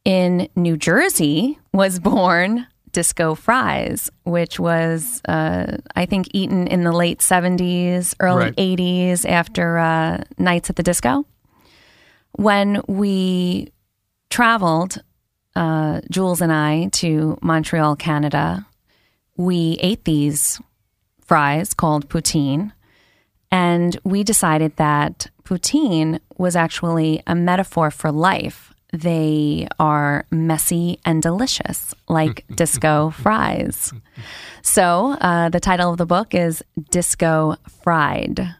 In 0.03 0.49
New 0.55 0.77
Jersey 0.77 1.59
was 1.73 1.99
born 2.11 2.65
disco 2.91 3.35
fries, 3.35 4.09
which 4.23 4.59
was, 4.59 5.21
uh, 5.27 5.77
I 5.95 6.05
think, 6.07 6.27
eaten 6.33 6.65
in 6.67 6.83
the 6.83 6.91
late 6.91 7.19
70s, 7.19 8.15
early 8.19 8.45
Right. 8.45 8.55
80s 8.55 9.25
after 9.29 9.77
uh, 9.77 10.23
Nights 10.39 10.69
at 10.71 10.77
the 10.77 10.83
Disco. 10.83 11.25
When 12.31 12.81
we 12.87 13.71
traveled 14.29 15.03
uh, 15.57 16.01
Jules 16.11 16.39
and 16.39 16.53
I 16.53 16.89
to 16.93 17.37
Montreal, 17.41 17.95
Canada, 17.95 18.67
we 19.35 19.77
ate 19.81 20.05
these 20.05 20.61
fries 21.25 21.73
called 21.73 22.07
poutine. 22.09 22.71
And 23.51 23.97
we 24.03 24.23
decided 24.23 24.75
that 24.75 25.27
poutine 25.43 26.19
was 26.37 26.55
actually 26.55 27.23
a 27.25 27.33
metaphor 27.33 27.89
for 27.89 28.11
life. 28.11 28.71
They 28.93 29.67
are 29.79 30.25
messy 30.29 30.99
and 31.03 31.23
delicious, 31.23 31.93
like 32.07 32.45
disco 32.55 33.09
fries. 33.09 33.93
So 34.61 35.17
uh, 35.19 35.49
the 35.49 35.59
title 35.59 35.91
of 35.91 35.97
the 35.97 36.05
book 36.05 36.35
is 36.35 36.63
Disco 36.91 37.55
Fried. 37.83 38.55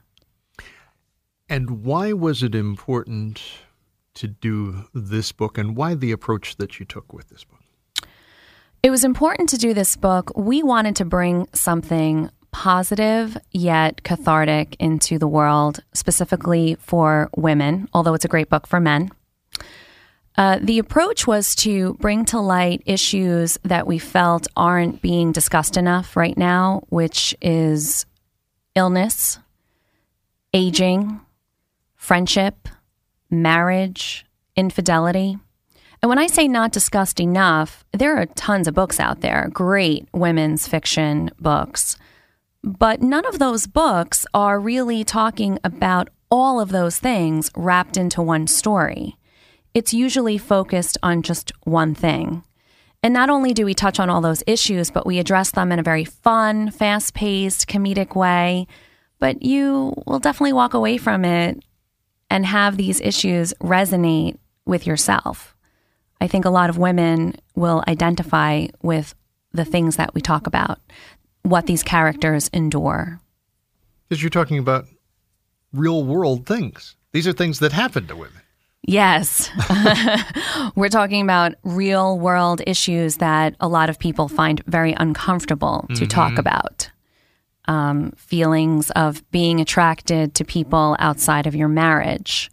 And 1.48 1.84
why 1.84 2.12
was 2.14 2.42
it 2.42 2.56
important 2.56 3.42
to 4.18 4.28
do 4.28 4.86
this 4.94 5.32
book 5.32 5.58
and 5.58 5.76
why 5.76 5.96
the 5.96 6.12
approach 6.12 6.58
that 6.58 6.80
you 6.80 6.86
took 6.86 7.14
with 7.14 7.30
this 7.30 7.44
book? 7.44 7.62
It 8.84 8.90
was 8.90 9.04
important 9.04 9.50
to 9.50 9.58
do 9.58 9.74
this 9.74 9.96
book. 9.96 10.32
We 10.36 10.64
wanted 10.64 10.96
to 10.98 11.06
bring 11.06 11.48
something 11.54 12.30
positive 12.52 13.38
yet 13.52 14.04
cathartic 14.04 14.76
into 14.80 15.20
the 15.20 15.28
world, 15.28 15.84
specifically 15.94 16.76
for 16.80 17.30
women, 17.36 17.88
although 17.94 18.14
it's 18.14 18.26
a 18.26 18.30
great 18.30 18.50
book 18.50 18.68
for 18.68 18.80
men. 18.80 19.10
Uh, 20.38 20.60
the 20.62 20.78
approach 20.78 21.26
was 21.26 21.56
to 21.56 21.96
bring 21.96 22.24
to 22.26 22.40
light 22.40 22.82
issues 22.86 23.58
that 23.64 23.88
we 23.88 23.98
felt 23.98 24.48
aren't 24.56 25.02
being 25.02 25.32
discussed 25.32 25.78
enough 25.78 26.16
right 26.16 26.38
now, 26.38 26.84
which 26.90 27.36
is 27.42 28.06
illness, 28.76 29.40
aging, 30.54 31.20
friendship, 31.96 32.70
marriage, 33.30 34.26
infidelity. 34.56 35.38
And 36.02 36.10
when 36.10 36.20
I 36.20 36.28
say 36.28 36.48
not 36.48 36.72
discussed 36.72 37.20
enough, 37.20 37.84
there 37.92 38.18
are 38.18 38.26
tons 38.28 38.68
of 38.68 38.74
books 38.74 39.00
out 39.00 39.22
there, 39.22 39.50
great 39.52 40.08
women's 40.14 40.68
fiction 40.68 41.32
books. 41.40 41.98
But 42.64 43.02
none 43.02 43.26
of 43.26 43.40
those 43.40 43.68
books 43.68 44.26
are 44.34 44.60
really 44.60 45.04
talking 45.04 45.60
about 45.64 46.10
all 46.30 46.60
of 46.60 46.70
those 46.70 47.00
things 47.00 47.50
wrapped 47.56 47.98
into 47.98 48.22
one 48.22 48.48
story. 48.48 49.16
It's 49.74 49.94
usually 49.94 50.38
focused 50.38 50.98
on 51.02 51.22
just 51.22 51.52
one 51.64 51.96
thing. 51.96 52.44
And 53.04 53.14
not 53.14 53.30
only 53.30 53.54
do 53.54 53.64
we 53.64 53.74
touch 53.74 54.00
on 54.00 54.10
all 54.10 54.22
those 54.22 54.44
issues, 54.48 54.92
but 54.92 55.06
we 55.06 55.20
address 55.20 55.52
them 55.52 55.72
in 55.72 55.80
a 55.80 55.84
very 55.84 56.04
fun, 56.04 56.72
fast 56.72 57.14
paced, 57.14 57.68
comedic 57.68 58.16
way. 58.16 58.68
But 59.20 59.44
you 59.44 59.94
will 60.06 60.20
definitely 60.20 60.54
walk 60.54 60.74
away 60.74 60.98
from 60.98 61.24
it 61.24 61.64
and 62.30 62.46
have 62.46 62.78
these 62.78 63.02
issues 63.02 63.54
resonate 63.62 64.38
with 64.66 64.86
yourself. 64.86 65.56
I 66.20 66.28
think 66.28 66.46
a 66.46 66.50
lot 66.50 66.70
of 66.70 66.78
women 66.78 67.36
will 67.56 67.84
identify 67.88 68.68
with 68.82 69.16
the 69.54 69.66
things 69.66 69.96
that 69.96 70.14
we 70.14 70.22
talk 70.22 70.48
about, 70.48 70.80
what 71.44 71.68
these 71.68 71.84
characters 71.84 72.50
endure. 72.50 73.20
Because 74.08 74.22
you're 74.22 74.30
talking 74.30 74.60
about 74.60 74.86
real 75.74 76.04
world 76.04 76.46
things. 76.46 76.96
These 77.12 77.28
are 77.28 77.34
things 77.34 77.60
that 77.60 77.72
happen 77.72 78.08
to 78.08 78.16
women. 78.16 78.42
Yes. 78.84 79.50
We're 80.76 80.90
talking 80.90 81.22
about 81.22 81.56
real 81.64 82.18
world 82.18 82.62
issues 82.66 83.18
that 83.18 83.56
a 83.60 83.68
lot 83.68 83.90
of 83.90 84.00
people 84.00 84.28
find 84.28 84.64
very 84.66 84.94
uncomfortable 84.94 85.86
to 85.90 85.94
mm-hmm. 85.94 86.06
talk 86.06 86.38
about. 86.38 86.90
Um, 87.68 88.12
feelings 88.16 88.92
of 88.92 89.30
being 89.32 89.60
attracted 89.60 90.34
to 90.36 90.46
people 90.46 90.96
outside 91.00 91.48
of 91.48 91.54
your 91.54 91.68
marriage, 91.68 92.50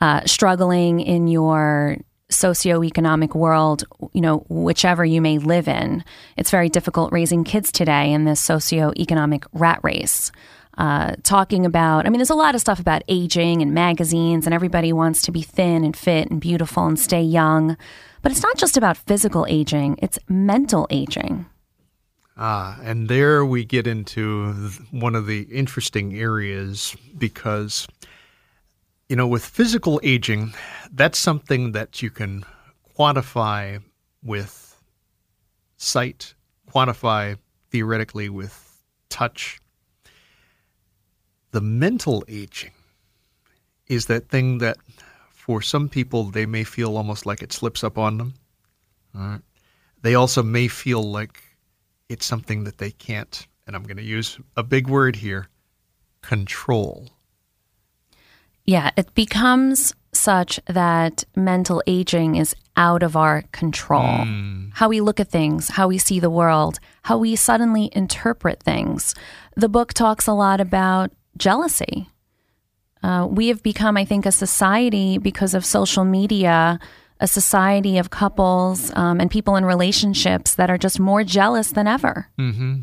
uh, 0.00 0.20
struggling 0.26 1.00
in 1.00 1.26
your 1.26 1.96
socioeconomic 2.30 3.34
world, 3.34 3.84
you 4.12 4.20
know, 4.20 4.44
whichever 4.48 5.04
you 5.04 5.20
may 5.20 5.38
live 5.38 5.68
in. 5.68 6.04
It's 6.36 6.50
very 6.50 6.68
difficult 6.68 7.12
raising 7.12 7.44
kids 7.44 7.72
today 7.72 8.12
in 8.12 8.24
this 8.24 8.40
socioeconomic 8.40 9.44
rat 9.52 9.80
race. 9.82 10.32
Uh, 10.76 11.14
talking 11.22 11.64
about, 11.64 12.04
I 12.04 12.10
mean, 12.10 12.18
there's 12.18 12.30
a 12.30 12.34
lot 12.34 12.56
of 12.56 12.60
stuff 12.60 12.80
about 12.80 13.02
aging 13.06 13.62
and 13.62 13.72
magazines, 13.72 14.44
and 14.44 14.54
everybody 14.54 14.92
wants 14.92 15.22
to 15.22 15.32
be 15.32 15.42
thin 15.42 15.84
and 15.84 15.96
fit 15.96 16.30
and 16.30 16.40
beautiful 16.40 16.86
and 16.86 16.98
stay 16.98 17.22
young. 17.22 17.76
But 18.22 18.32
it's 18.32 18.42
not 18.42 18.56
just 18.56 18.76
about 18.76 18.96
physical 18.96 19.46
aging, 19.48 19.98
it's 20.02 20.18
mental 20.28 20.88
aging. 20.90 21.46
Ah, 22.36 22.78
and 22.82 23.08
there 23.08 23.44
we 23.44 23.64
get 23.64 23.86
into 23.86 24.52
one 24.90 25.14
of 25.14 25.26
the 25.26 25.42
interesting 25.42 26.14
areas 26.14 26.96
because 27.16 27.86
you 29.08 29.16
know, 29.16 29.28
with 29.28 29.44
physical 29.44 30.00
aging, 30.02 30.54
that's 30.90 31.18
something 31.18 31.72
that 31.72 32.02
you 32.02 32.10
can 32.10 32.44
quantify 32.98 33.82
with 34.22 34.82
sight, 35.76 36.34
quantify 36.72 37.36
theoretically 37.70 38.28
with 38.30 38.82
touch. 39.10 39.60
The 41.50 41.60
mental 41.60 42.24
aging 42.28 42.72
is 43.86 44.06
that 44.06 44.30
thing 44.30 44.58
that 44.58 44.78
for 45.32 45.60
some 45.60 45.88
people 45.88 46.24
they 46.24 46.46
may 46.46 46.64
feel 46.64 46.96
almost 46.96 47.26
like 47.26 47.42
it 47.42 47.52
slips 47.52 47.84
up 47.84 47.98
on 47.98 48.18
them. 48.18 48.34
They 50.02 50.14
also 50.14 50.42
may 50.42 50.68
feel 50.68 51.02
like 51.02 51.42
it's 52.08 52.26
something 52.26 52.64
that 52.64 52.78
they 52.78 52.90
can't, 52.90 53.46
and 53.66 53.74
I'm 53.74 53.84
going 53.84 53.96
to 53.96 54.02
use 54.02 54.38
a 54.56 54.62
big 54.62 54.88
word 54.88 55.16
here, 55.16 55.48
control. 56.22 57.10
Yeah, 58.64 58.90
it 58.96 59.14
becomes 59.14 59.94
such 60.12 60.60
that 60.66 61.24
mental 61.36 61.82
aging 61.86 62.36
is 62.36 62.54
out 62.76 63.02
of 63.02 63.16
our 63.16 63.42
control. 63.52 64.02
Mm. 64.02 64.70
How 64.74 64.88
we 64.88 65.00
look 65.00 65.20
at 65.20 65.28
things, 65.28 65.68
how 65.70 65.88
we 65.88 65.98
see 65.98 66.20
the 66.20 66.30
world, 66.30 66.78
how 67.02 67.18
we 67.18 67.36
suddenly 67.36 67.90
interpret 67.92 68.62
things. 68.62 69.14
The 69.56 69.68
book 69.68 69.92
talks 69.92 70.26
a 70.26 70.32
lot 70.32 70.60
about 70.60 71.10
jealousy. 71.36 72.08
Uh, 73.02 73.26
we 73.30 73.48
have 73.48 73.62
become, 73.62 73.96
I 73.96 74.04
think, 74.04 74.24
a 74.24 74.32
society 74.32 75.18
because 75.18 75.52
of 75.52 75.64
social 75.64 76.04
media, 76.04 76.78
a 77.20 77.26
society 77.26 77.98
of 77.98 78.10
couples 78.10 78.92
um, 78.96 79.20
and 79.20 79.30
people 79.30 79.56
in 79.56 79.64
relationships 79.64 80.54
that 80.56 80.70
are 80.70 80.78
just 80.78 80.98
more 80.98 81.24
jealous 81.24 81.72
than 81.72 81.86
ever. 81.86 82.28
Mm-hmm. 82.38 82.80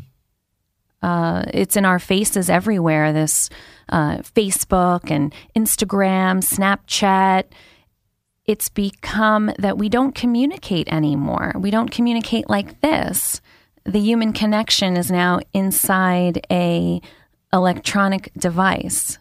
Uh, 1.02 1.44
it's 1.52 1.76
in 1.76 1.84
our 1.84 1.98
faces 1.98 2.48
everywhere. 2.48 3.12
This 3.12 3.50
uh, 3.88 4.18
Facebook 4.18 5.10
and 5.10 5.34
Instagram, 5.56 6.42
Snapchat. 6.42 7.44
It's 8.44 8.68
become 8.68 9.52
that 9.58 9.78
we 9.78 9.88
don't 9.88 10.14
communicate 10.14 10.92
anymore. 10.92 11.54
We 11.56 11.70
don't 11.70 11.90
communicate 11.90 12.48
like 12.48 12.80
this. 12.80 13.40
The 13.84 14.00
human 14.00 14.32
connection 14.32 14.96
is 14.96 15.10
now 15.10 15.40
inside 15.52 16.44
a 16.50 17.00
electronic 17.52 18.32
device. 18.34 19.18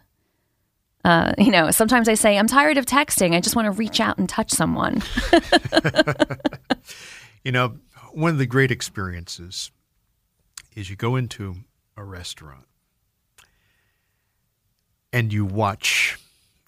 Uh, 1.04 1.34
you 1.38 1.52
know, 1.52 1.72
sometimes 1.72 2.08
I 2.08 2.14
say, 2.14 2.38
I'm 2.38 2.48
tired 2.48 2.78
of 2.78 2.86
texting. 2.86 3.36
I 3.36 3.40
just 3.40 3.56
want 3.56 3.66
to 3.66 3.72
reach 3.72 4.00
out 4.00 4.18
and 4.18 4.30
touch 4.30 4.52
someone. 4.52 5.02
you 7.44 7.52
know, 7.52 7.78
one 8.12 8.32
of 8.32 8.38
the 8.38 8.46
great 8.46 8.72
experiences 8.72 9.72
is 10.76 10.90
you 10.90 10.96
go 10.96 11.16
into 11.16 11.56
a 11.98 12.04
restaurant 12.04 12.66
and 15.12 15.34
you 15.34 15.46
watch 15.46 16.18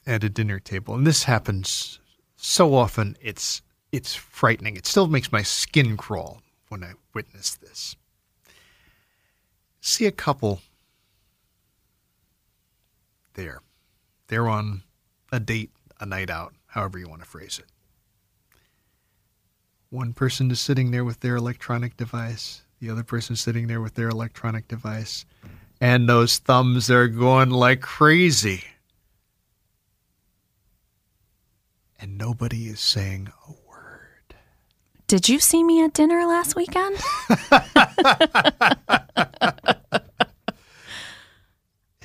at 0.05 0.23
a 0.23 0.29
dinner 0.29 0.59
table, 0.59 0.95
and 0.95 1.07
this 1.07 1.23
happens 1.23 1.99
so 2.35 2.75
often, 2.75 3.15
it's 3.21 3.61
it's 3.93 4.15
frightening. 4.15 4.75
It 4.75 4.85
still 4.85 5.07
makes 5.07 5.31
my 5.31 5.43
skin 5.43 5.95
crawl 5.95 6.41
when 6.67 6.83
I 6.83 6.93
witness 7.13 7.55
this. 7.55 7.95
See 9.79 10.05
a 10.05 10.11
couple 10.11 10.59
there. 13.35 13.61
They're 14.27 14.47
on 14.47 14.83
a 15.31 15.39
date, 15.39 15.71
a 15.99 16.05
night 16.05 16.29
out, 16.29 16.53
however 16.67 16.97
you 16.97 17.07
want 17.07 17.21
to 17.21 17.27
phrase 17.27 17.59
it. 17.59 17.65
One 19.89 20.13
person 20.13 20.49
is 20.49 20.59
sitting 20.59 20.91
there 20.91 21.03
with 21.03 21.19
their 21.19 21.35
electronic 21.35 21.97
device, 21.97 22.63
the 22.79 22.89
other 22.89 23.03
person 23.03 23.35
sitting 23.35 23.67
there 23.67 23.81
with 23.81 23.93
their 23.93 24.09
electronic 24.09 24.67
device 24.67 25.25
and 25.83 26.07
those 26.07 26.37
thumbs 26.37 26.89
are 26.89 27.09
going 27.09 27.49
like 27.49 27.81
crazy. 27.81 28.63
And 31.99 32.17
nobody 32.17 32.67
is 32.67 32.79
saying 32.79 33.27
a 33.45 33.51
word. 33.69 34.35
Did 35.07 35.27
you 35.27 35.39
see 35.41 35.61
me 35.61 35.83
at 35.83 35.91
dinner 35.91 36.25
last 36.25 36.55
weekend? 36.55 36.95
it's 37.29 37.41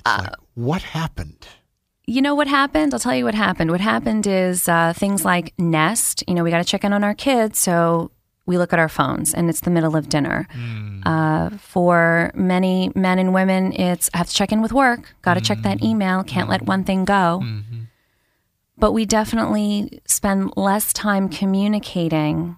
like, 0.04 0.34
what 0.54 0.82
happened? 0.82 1.46
You 2.08 2.22
know 2.22 2.34
what 2.34 2.46
happened? 2.46 2.94
I'll 2.94 3.00
tell 3.00 3.14
you 3.14 3.26
what 3.26 3.34
happened. 3.34 3.70
What 3.70 3.82
happened 3.82 4.26
is 4.26 4.66
uh, 4.66 4.94
things 4.94 5.26
like 5.26 5.52
Nest. 5.58 6.24
You 6.26 6.32
know, 6.32 6.42
we 6.42 6.48
got 6.48 6.56
to 6.56 6.64
check 6.64 6.82
in 6.82 6.94
on 6.94 7.04
our 7.04 7.12
kids. 7.12 7.58
So 7.58 8.10
we 8.46 8.56
look 8.56 8.72
at 8.72 8.78
our 8.78 8.88
phones 8.88 9.34
and 9.34 9.50
it's 9.50 9.60
the 9.60 9.70
middle 9.70 9.94
of 9.94 10.08
dinner. 10.08 10.48
Mm. 10.54 11.02
Uh, 11.04 11.50
for 11.58 12.32
many 12.34 12.90
men 12.94 13.18
and 13.18 13.34
women, 13.34 13.74
it's 13.74 14.08
I 14.14 14.18
have 14.18 14.28
to 14.28 14.34
check 14.34 14.52
in 14.52 14.62
with 14.62 14.72
work, 14.72 15.14
got 15.20 15.34
to 15.34 15.40
mm. 15.40 15.44
check 15.44 15.58
that 15.64 15.76
mm-hmm. 15.78 15.86
email, 15.86 16.24
can't 16.24 16.48
let 16.48 16.62
one 16.62 16.82
thing 16.82 17.04
go. 17.04 17.42
Mm-hmm. 17.44 17.82
But 18.78 18.92
we 18.92 19.04
definitely 19.04 20.00
spend 20.06 20.54
less 20.56 20.94
time 20.94 21.28
communicating 21.28 22.56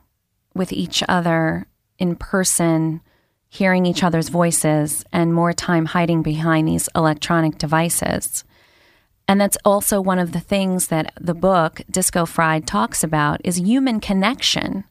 with 0.54 0.72
each 0.72 1.02
other 1.08 1.66
in 1.98 2.14
person, 2.14 3.00
hearing 3.48 3.84
each 3.84 4.04
other's 4.04 4.28
voices, 4.28 5.04
and 5.12 5.34
more 5.34 5.52
time 5.52 5.86
hiding 5.86 6.22
behind 6.22 6.68
these 6.68 6.88
electronic 6.94 7.58
devices. 7.58 8.44
And 9.30 9.40
that's 9.40 9.56
also 9.64 10.00
one 10.00 10.18
of 10.18 10.32
the 10.32 10.40
things 10.40 10.88
that 10.88 11.12
the 11.20 11.34
book 11.34 11.82
Disco 11.88 12.26
Fried 12.26 12.66
talks 12.66 13.04
about 13.04 13.40
is 13.44 13.60
human 13.60 14.00
connection 14.00 14.82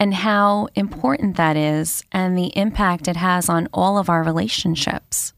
and 0.00 0.12
how 0.12 0.66
important 0.74 1.36
that 1.36 1.56
is 1.56 2.02
and 2.10 2.36
the 2.36 2.48
impact 2.58 3.06
it 3.06 3.14
has 3.14 3.48
on 3.48 3.68
all 3.72 3.96
of 3.96 4.10
our 4.10 4.24
relationships. 4.24 5.32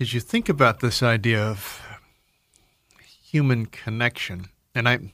As 0.00 0.14
you 0.14 0.20
think 0.20 0.48
about 0.48 0.80
this 0.80 1.02
idea 1.02 1.42
of 1.42 1.82
human 3.22 3.66
connection, 3.66 4.46
and 4.74 4.88
I, 4.88 5.12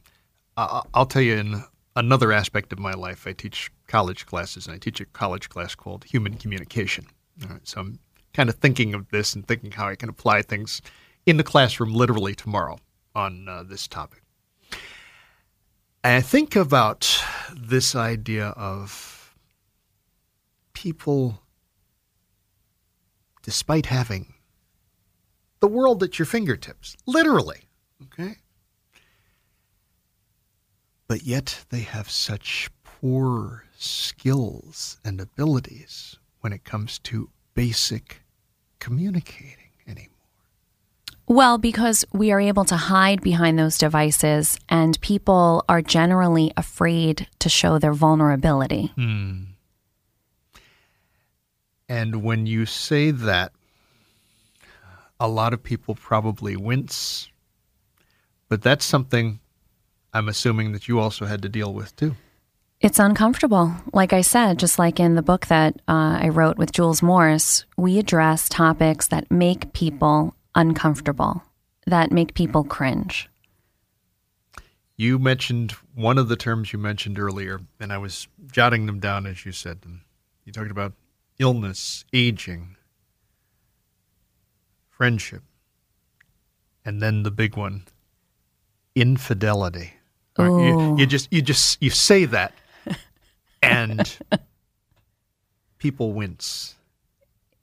I'll 0.56 1.06
tell 1.06 1.22
you 1.22 1.34
in 1.38 1.64
another 1.96 2.30
aspect 2.30 2.72
of 2.72 2.78
my 2.78 2.92
life, 2.92 3.26
I 3.26 3.32
teach 3.32 3.72
college 3.88 4.26
classes, 4.26 4.68
and 4.68 4.76
I 4.76 4.78
teach 4.78 5.00
a 5.00 5.06
college 5.06 5.48
class 5.48 5.74
called 5.74 6.04
Human 6.04 6.34
Communication. 6.34 7.06
All 7.42 7.50
right, 7.50 7.66
so 7.66 7.80
I'm 7.80 7.98
kind 8.32 8.48
of 8.48 8.54
thinking 8.54 8.94
of 8.94 9.08
this 9.08 9.34
and 9.34 9.44
thinking 9.44 9.72
how 9.72 9.88
I 9.88 9.96
can 9.96 10.08
apply 10.08 10.42
things 10.42 10.82
in 11.28 11.36
the 11.36 11.44
classroom 11.44 11.92
literally 11.92 12.34
tomorrow 12.34 12.78
on 13.14 13.46
uh, 13.50 13.62
this 13.62 13.86
topic. 13.86 14.22
And 16.02 16.14
I 16.14 16.22
think 16.22 16.56
about 16.56 17.22
this 17.54 17.94
idea 17.94 18.46
of 18.56 19.36
people, 20.72 21.42
despite 23.42 23.86
having 23.86 24.32
the 25.60 25.68
world 25.68 26.02
at 26.02 26.18
your 26.18 26.24
fingertips, 26.24 26.96
literally, 27.04 27.68
okay? 28.04 28.36
But 31.08 31.24
yet 31.24 31.66
they 31.68 31.80
have 31.80 32.10
such 32.10 32.70
poor 32.84 33.64
skills 33.76 34.98
and 35.04 35.20
abilities 35.20 36.16
when 36.40 36.54
it 36.54 36.64
comes 36.64 36.98
to 37.00 37.28
basic 37.52 38.22
communicating. 38.78 39.68
Well, 41.28 41.58
because 41.58 42.06
we 42.10 42.32
are 42.32 42.40
able 42.40 42.64
to 42.64 42.76
hide 42.76 43.20
behind 43.20 43.58
those 43.58 43.76
devices, 43.76 44.58
and 44.66 44.98
people 45.02 45.62
are 45.68 45.82
generally 45.82 46.54
afraid 46.56 47.28
to 47.40 47.50
show 47.50 47.78
their 47.78 47.92
vulnerability. 47.92 48.92
Hmm. 48.94 49.42
And 51.86 52.22
when 52.22 52.46
you 52.46 52.64
say 52.64 53.10
that, 53.10 53.52
a 55.20 55.28
lot 55.28 55.52
of 55.52 55.62
people 55.62 55.94
probably 55.94 56.56
wince, 56.56 57.28
but 58.48 58.62
that's 58.62 58.86
something 58.86 59.40
I'm 60.14 60.28
assuming 60.28 60.72
that 60.72 60.88
you 60.88 60.98
also 60.98 61.26
had 61.26 61.42
to 61.42 61.48
deal 61.50 61.74
with 61.74 61.94
too. 61.94 62.14
It's 62.80 62.98
uncomfortable. 62.98 63.74
Like 63.92 64.12
I 64.12 64.20
said, 64.20 64.58
just 64.58 64.78
like 64.78 65.00
in 65.00 65.14
the 65.14 65.22
book 65.22 65.46
that 65.46 65.74
uh, 65.88 66.20
I 66.22 66.28
wrote 66.28 66.56
with 66.56 66.72
Jules 66.72 67.02
Morris, 67.02 67.64
we 67.76 67.98
address 67.98 68.48
topics 68.48 69.08
that 69.08 69.30
make 69.30 69.72
people 69.72 70.34
uncomfortable, 70.58 71.42
that 71.86 72.12
make 72.12 72.34
people 72.34 72.64
cringe. 72.64 73.30
You 74.96 75.20
mentioned 75.20 75.72
one 75.94 76.18
of 76.18 76.28
the 76.28 76.36
terms 76.36 76.72
you 76.72 76.78
mentioned 76.78 77.20
earlier, 77.20 77.60
and 77.78 77.92
I 77.92 77.98
was 77.98 78.26
jotting 78.50 78.86
them 78.86 78.98
down 78.98 79.26
as 79.26 79.46
you 79.46 79.52
said 79.52 79.82
them. 79.82 80.02
You 80.44 80.52
talked 80.52 80.72
about 80.72 80.92
illness, 81.38 82.04
aging, 82.12 82.76
friendship, 84.90 85.44
and 86.84 87.00
then 87.00 87.22
the 87.22 87.30
big 87.30 87.56
one, 87.56 87.84
infidelity. 88.96 89.92
You, 90.38 90.96
you 90.98 91.06
just 91.06 91.32
you 91.32 91.42
just 91.42 91.82
you 91.82 91.90
say 91.90 92.24
that, 92.24 92.52
and 93.62 94.18
people 95.78 96.12
wince. 96.12 96.76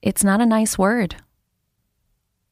It's 0.01 0.23
not 0.23 0.41
a 0.41 0.45
nice 0.45 0.77
word. 0.77 1.15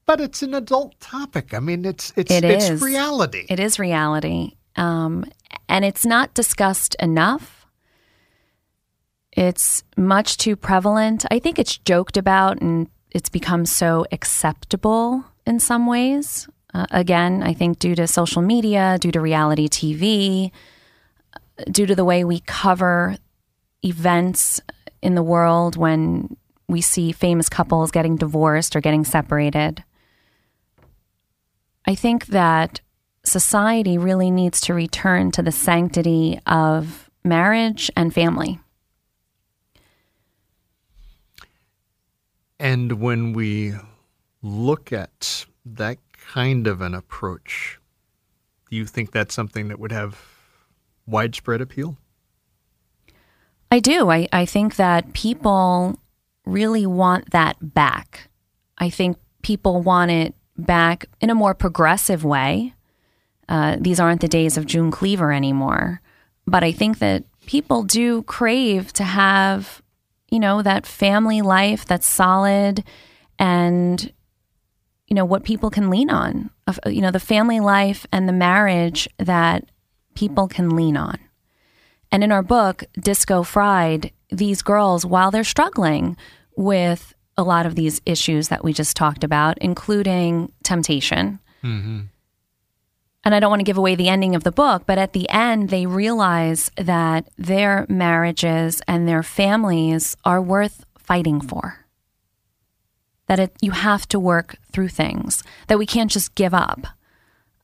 But 0.05 0.19
it's 0.19 0.43
an 0.43 0.53
adult 0.53 0.99
topic. 0.99 1.53
I 1.53 1.59
mean, 1.59 1.85
it's 1.85 2.11
it's 2.15 2.31
It 2.31 2.43
it's 2.43 2.69
is. 2.69 2.81
reality. 2.81 3.45
It 3.49 3.59
is 3.59 3.79
reality. 3.79 4.53
Um, 4.75 5.25
and 5.69 5.85
it's 5.85 6.05
not 6.05 6.33
discussed 6.33 6.95
enough. 6.99 7.65
It's 9.31 9.83
much 9.97 10.37
too 10.37 10.55
prevalent. 10.55 11.25
I 11.31 11.39
think 11.39 11.57
it's 11.57 11.77
joked 11.77 12.17
about 12.17 12.61
and 12.61 12.87
it's 13.11 13.29
become 13.29 13.65
so 13.65 14.05
acceptable 14.11 15.23
in 15.45 15.59
some 15.59 15.87
ways. 15.87 16.47
Uh, 16.73 16.85
again, 16.91 17.43
I 17.43 17.53
think 17.53 17.79
due 17.79 17.95
to 17.95 18.07
social 18.07 18.41
media, 18.41 18.97
due 18.99 19.11
to 19.11 19.21
reality 19.21 19.67
TV, 19.67 20.51
due 21.71 21.85
to 21.85 21.95
the 21.95 22.05
way 22.05 22.23
we 22.23 22.39
cover 22.41 23.15
events 23.83 24.59
in 25.01 25.15
the 25.15 25.23
world 25.23 25.77
when 25.77 26.35
we 26.67 26.81
see 26.81 27.11
famous 27.11 27.49
couples 27.49 27.91
getting 27.91 28.15
divorced 28.15 28.75
or 28.75 28.81
getting 28.81 29.05
separated. 29.05 29.83
I 31.93 31.95
think 31.95 32.25
that 32.25 32.81
society 33.23 33.99
really 33.99 34.31
needs 34.31 34.59
to 34.61 34.73
return 34.73 35.29
to 35.33 35.43
the 35.43 35.51
sanctity 35.51 36.39
of 36.47 37.11
marriage 37.23 37.91
and 37.95 38.11
family. 38.11 38.59
And 42.59 42.93
when 42.93 43.33
we 43.33 43.73
look 44.41 44.91
at 44.91 45.45
that 45.65 45.99
kind 46.13 46.65
of 46.65 46.81
an 46.81 46.95
approach, 46.95 47.77
do 48.71 48.75
you 48.75 48.87
think 48.87 49.11
that's 49.11 49.35
something 49.35 49.67
that 49.67 49.79
would 49.79 49.91
have 49.91 50.19
widespread 51.05 51.61
appeal? 51.61 51.95
I 53.69 53.79
do. 53.79 54.09
I, 54.09 54.27
I 54.33 54.47
think 54.47 54.77
that 54.77 55.13
people 55.13 55.99
really 56.43 56.87
want 56.87 57.29
that 57.29 57.57
back. 57.61 58.31
I 58.79 58.89
think 58.89 59.17
people 59.43 59.83
want 59.83 60.09
it 60.09 60.33
back 60.57 61.05
in 61.21 61.29
a 61.29 61.35
more 61.35 61.53
progressive 61.53 62.23
way. 62.23 62.73
Uh, 63.49 63.77
these 63.79 63.99
aren't 63.99 64.21
the 64.21 64.27
days 64.27 64.57
of 64.57 64.65
June 64.65 64.91
Cleaver 64.91 65.31
anymore. 65.31 66.01
But 66.45 66.63
I 66.63 66.71
think 66.71 66.99
that 66.99 67.23
people 67.45 67.83
do 67.83 68.23
crave 68.23 68.93
to 68.93 69.03
have, 69.03 69.81
you 70.29 70.39
know, 70.39 70.61
that 70.61 70.85
family 70.85 71.41
life 71.41 71.85
that's 71.85 72.07
solid 72.07 72.83
and, 73.39 74.11
you 75.07 75.15
know, 75.15 75.25
what 75.25 75.43
people 75.43 75.69
can 75.69 75.89
lean 75.89 76.09
on. 76.09 76.49
You 76.85 77.01
know, 77.01 77.11
the 77.11 77.19
family 77.19 77.59
life 77.59 78.05
and 78.11 78.27
the 78.27 78.33
marriage 78.33 79.07
that 79.17 79.65
people 80.15 80.47
can 80.47 80.75
lean 80.75 80.95
on. 80.95 81.19
And 82.11 82.23
in 82.23 82.31
our 82.31 82.43
book, 82.43 82.83
Disco 82.93 83.43
Fried, 83.43 84.11
these 84.29 84.61
girls, 84.61 85.05
while 85.05 85.31
they're 85.31 85.43
struggling 85.43 86.15
with 86.55 87.12
a 87.37 87.43
lot 87.43 87.65
of 87.65 87.75
these 87.75 88.01
issues 88.05 88.49
that 88.49 88.63
we 88.63 88.73
just 88.73 88.95
talked 88.95 89.23
about, 89.23 89.57
including 89.59 90.51
temptation. 90.63 91.39
And 93.25 93.33
I 93.33 93.39
don't 93.39 93.49
want 93.49 93.61
to 93.61 93.65
give 93.65 93.77
away 93.77 93.95
the 93.95 94.09
ending 94.09 94.35
of 94.35 94.43
the 94.43 94.51
book, 94.51 94.83
but 94.85 94.97
at 94.97 95.13
the 95.13 95.29
end, 95.29 95.69
they 95.69 95.85
realize 95.85 96.69
that 96.75 97.29
their 97.37 97.85
marriages 97.87 98.81
and 98.85 99.07
their 99.07 99.23
families 99.23 100.17
are 100.25 100.41
worth 100.41 100.85
fighting 100.97 101.39
for. 101.39 101.85
That 103.27 103.39
it, 103.39 103.55
you 103.61 103.71
have 103.71 104.07
to 104.09 104.19
work 104.19 104.57
through 104.73 104.89
things, 104.89 105.41
that 105.67 105.79
we 105.79 105.85
can't 105.85 106.11
just 106.11 106.35
give 106.35 106.53
up, 106.53 106.85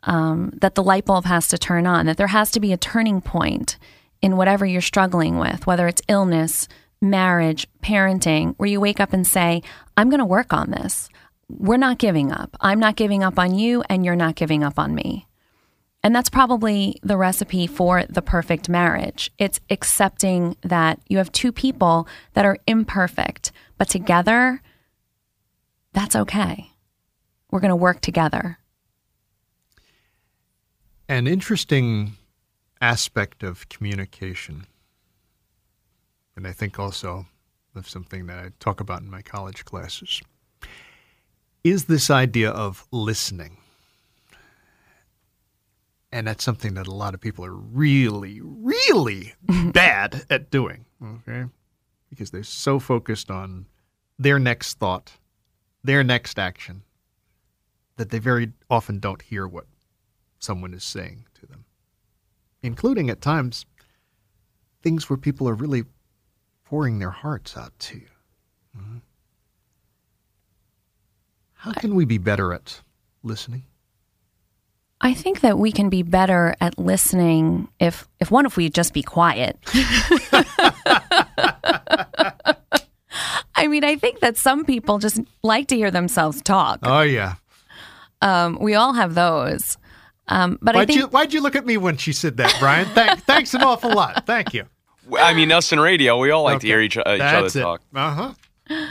um, 0.03 0.53
that 0.61 0.75
the 0.75 0.83
light 0.83 1.03
bulb 1.03 1.25
has 1.25 1.49
to 1.49 1.57
turn 1.57 1.85
on, 1.85 2.05
that 2.05 2.15
there 2.15 2.27
has 2.27 2.51
to 2.51 2.61
be 2.61 2.71
a 2.71 2.77
turning 2.77 3.19
point 3.19 3.77
in 4.21 4.37
whatever 4.37 4.65
you're 4.65 4.81
struggling 4.81 5.37
with, 5.37 5.67
whether 5.67 5.87
it's 5.89 6.01
illness, 6.07 6.69
marriage, 7.01 7.67
parenting, 7.81 8.55
where 8.57 8.69
you 8.69 8.79
wake 8.79 8.99
up 8.99 9.13
and 9.13 9.25
say, 9.25 9.61
I'm 9.95 10.09
going 10.09 10.19
to 10.19 10.25
work 10.25 10.53
on 10.53 10.71
this. 10.71 11.09
We're 11.49 11.77
not 11.77 11.97
giving 11.97 12.31
up. 12.31 12.55
I'm 12.61 12.79
not 12.79 12.95
giving 12.95 13.23
up 13.23 13.39
on 13.39 13.57
you, 13.57 13.83
and 13.89 14.05
you're 14.05 14.15
not 14.15 14.35
giving 14.35 14.63
up 14.63 14.77
on 14.77 14.93
me. 14.93 15.27
And 16.03 16.15
that's 16.15 16.29
probably 16.29 16.97
the 17.03 17.17
recipe 17.17 17.67
for 17.67 18.05
the 18.07 18.21
perfect 18.21 18.69
marriage. 18.69 19.31
It's 19.37 19.59
accepting 19.69 20.55
that 20.61 20.99
you 21.07 21.17
have 21.17 21.31
two 21.31 21.51
people 21.51 22.07
that 22.33 22.45
are 22.45 22.57
imperfect, 22.67 23.51
but 23.77 23.89
together, 23.89 24.61
that's 25.93 26.15
okay. 26.15 26.71
We're 27.51 27.59
going 27.59 27.69
to 27.69 27.75
work 27.75 27.99
together. 28.01 28.59
An 31.09 31.27
interesting 31.27 32.13
aspect 32.79 33.43
of 33.43 33.67
communication, 33.67 34.67
and 36.39 36.47
I 36.47 36.53
think 36.53 36.79
also 36.79 37.25
of 37.75 37.89
something 37.89 38.27
that 38.27 38.39
I 38.39 38.51
talk 38.61 38.79
about 38.79 39.01
in 39.01 39.09
my 39.09 39.21
college 39.21 39.65
classes, 39.65 40.21
is 41.65 41.83
this 41.83 42.09
idea 42.09 42.49
of 42.49 42.87
listening. 42.93 43.57
And 46.13 46.25
that's 46.25 46.45
something 46.45 46.75
that 46.75 46.87
a 46.87 46.93
lot 46.93 47.13
of 47.13 47.19
people 47.19 47.43
are 47.43 47.53
really, 47.53 48.39
really 48.41 49.33
bad 49.73 50.23
at 50.29 50.49
doing, 50.49 50.85
okay? 51.03 51.49
Because 52.09 52.31
they're 52.31 52.43
so 52.43 52.79
focused 52.79 53.29
on 53.29 53.65
their 54.17 54.39
next 54.39 54.79
thought, 54.79 55.11
their 55.83 56.05
next 56.05 56.39
action, 56.39 56.83
that 57.97 58.11
they 58.11 58.19
very 58.19 58.53
often 58.69 58.99
don't 58.99 59.23
hear 59.23 59.45
what 59.45 59.65
someone 60.39 60.73
is 60.73 60.85
saying 60.85 61.25
to 61.33 61.45
them, 61.45 61.65
including 62.63 63.09
at 63.09 63.19
times 63.19 63.65
things 64.81 65.09
where 65.09 65.17
people 65.17 65.49
are 65.49 65.53
really 65.53 65.83
pouring 66.69 66.99
their 66.99 67.09
hearts 67.09 67.57
out 67.57 67.77
to 67.79 67.97
you. 67.97 68.09
Mm-hmm. 68.77 68.97
How 71.53 71.73
can 71.73 71.95
we 71.95 72.05
be 72.05 72.19
better 72.19 72.53
at 72.53 72.81
listening? 73.23 73.63
I 75.01 75.13
think 75.15 75.39
that 75.41 75.57
we 75.57 75.71
can 75.71 75.89
be 75.89 76.03
better 76.03 76.55
at 76.61 76.77
listening 76.77 77.69
if 77.79 78.07
if 78.19 78.29
one 78.29 78.45
if 78.45 78.55
we 78.55 78.69
just 78.69 78.93
be 78.93 79.01
quiet. 79.01 79.57
I 83.55 83.67
mean, 83.67 83.83
I 83.83 83.95
think 83.95 84.19
that 84.19 84.37
some 84.37 84.63
people 84.63 84.99
just 84.99 85.19
like 85.41 85.67
to 85.69 85.75
hear 85.75 85.89
themselves 85.89 86.41
talk. 86.41 86.79
Oh 86.83 87.01
yeah. 87.01 87.35
Um, 88.21 88.59
we 88.61 88.75
all 88.75 88.93
have 88.93 89.15
those. 89.15 89.77
Um, 90.27 90.59
but 90.61 90.75
why'd 90.75 90.83
I 90.83 90.85
think 90.85 90.99
you 90.99 91.07
why'd 91.07 91.33
you 91.33 91.41
look 91.41 91.55
at 91.55 91.65
me 91.65 91.77
when 91.77 91.97
she 91.97 92.13
said 92.13 92.37
that, 92.37 92.55
Brian? 92.59 92.85
Thank, 92.89 93.23
thanks 93.23 93.53
an 93.53 93.63
awful 93.63 93.91
lot. 93.91 94.25
Thank 94.27 94.53
you. 94.53 94.65
I 95.17 95.33
mean, 95.33 95.51
us 95.51 95.71
in 95.71 95.79
radio, 95.79 96.17
we 96.17 96.31
all 96.31 96.43
like 96.43 96.61
to 96.61 96.67
hear 96.67 96.81
each, 96.81 96.97
uh, 96.97 97.03
each 97.07 97.21
other 97.21 97.47
it. 97.47 97.53
talk. 97.53 97.81
Uh 97.93 98.33
huh. 98.69 98.87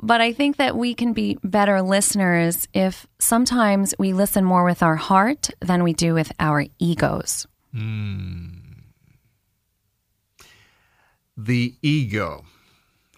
But 0.00 0.20
I 0.20 0.32
think 0.32 0.58
that 0.58 0.76
we 0.76 0.94
can 0.94 1.12
be 1.12 1.38
better 1.42 1.82
listeners 1.82 2.68
if 2.72 3.06
sometimes 3.18 3.94
we 3.98 4.12
listen 4.12 4.44
more 4.44 4.64
with 4.64 4.82
our 4.82 4.94
heart 4.94 5.50
than 5.60 5.82
we 5.82 5.92
do 5.92 6.14
with 6.14 6.30
our 6.38 6.66
egos. 6.78 7.46
The 11.36 11.74
ego, 11.82 12.44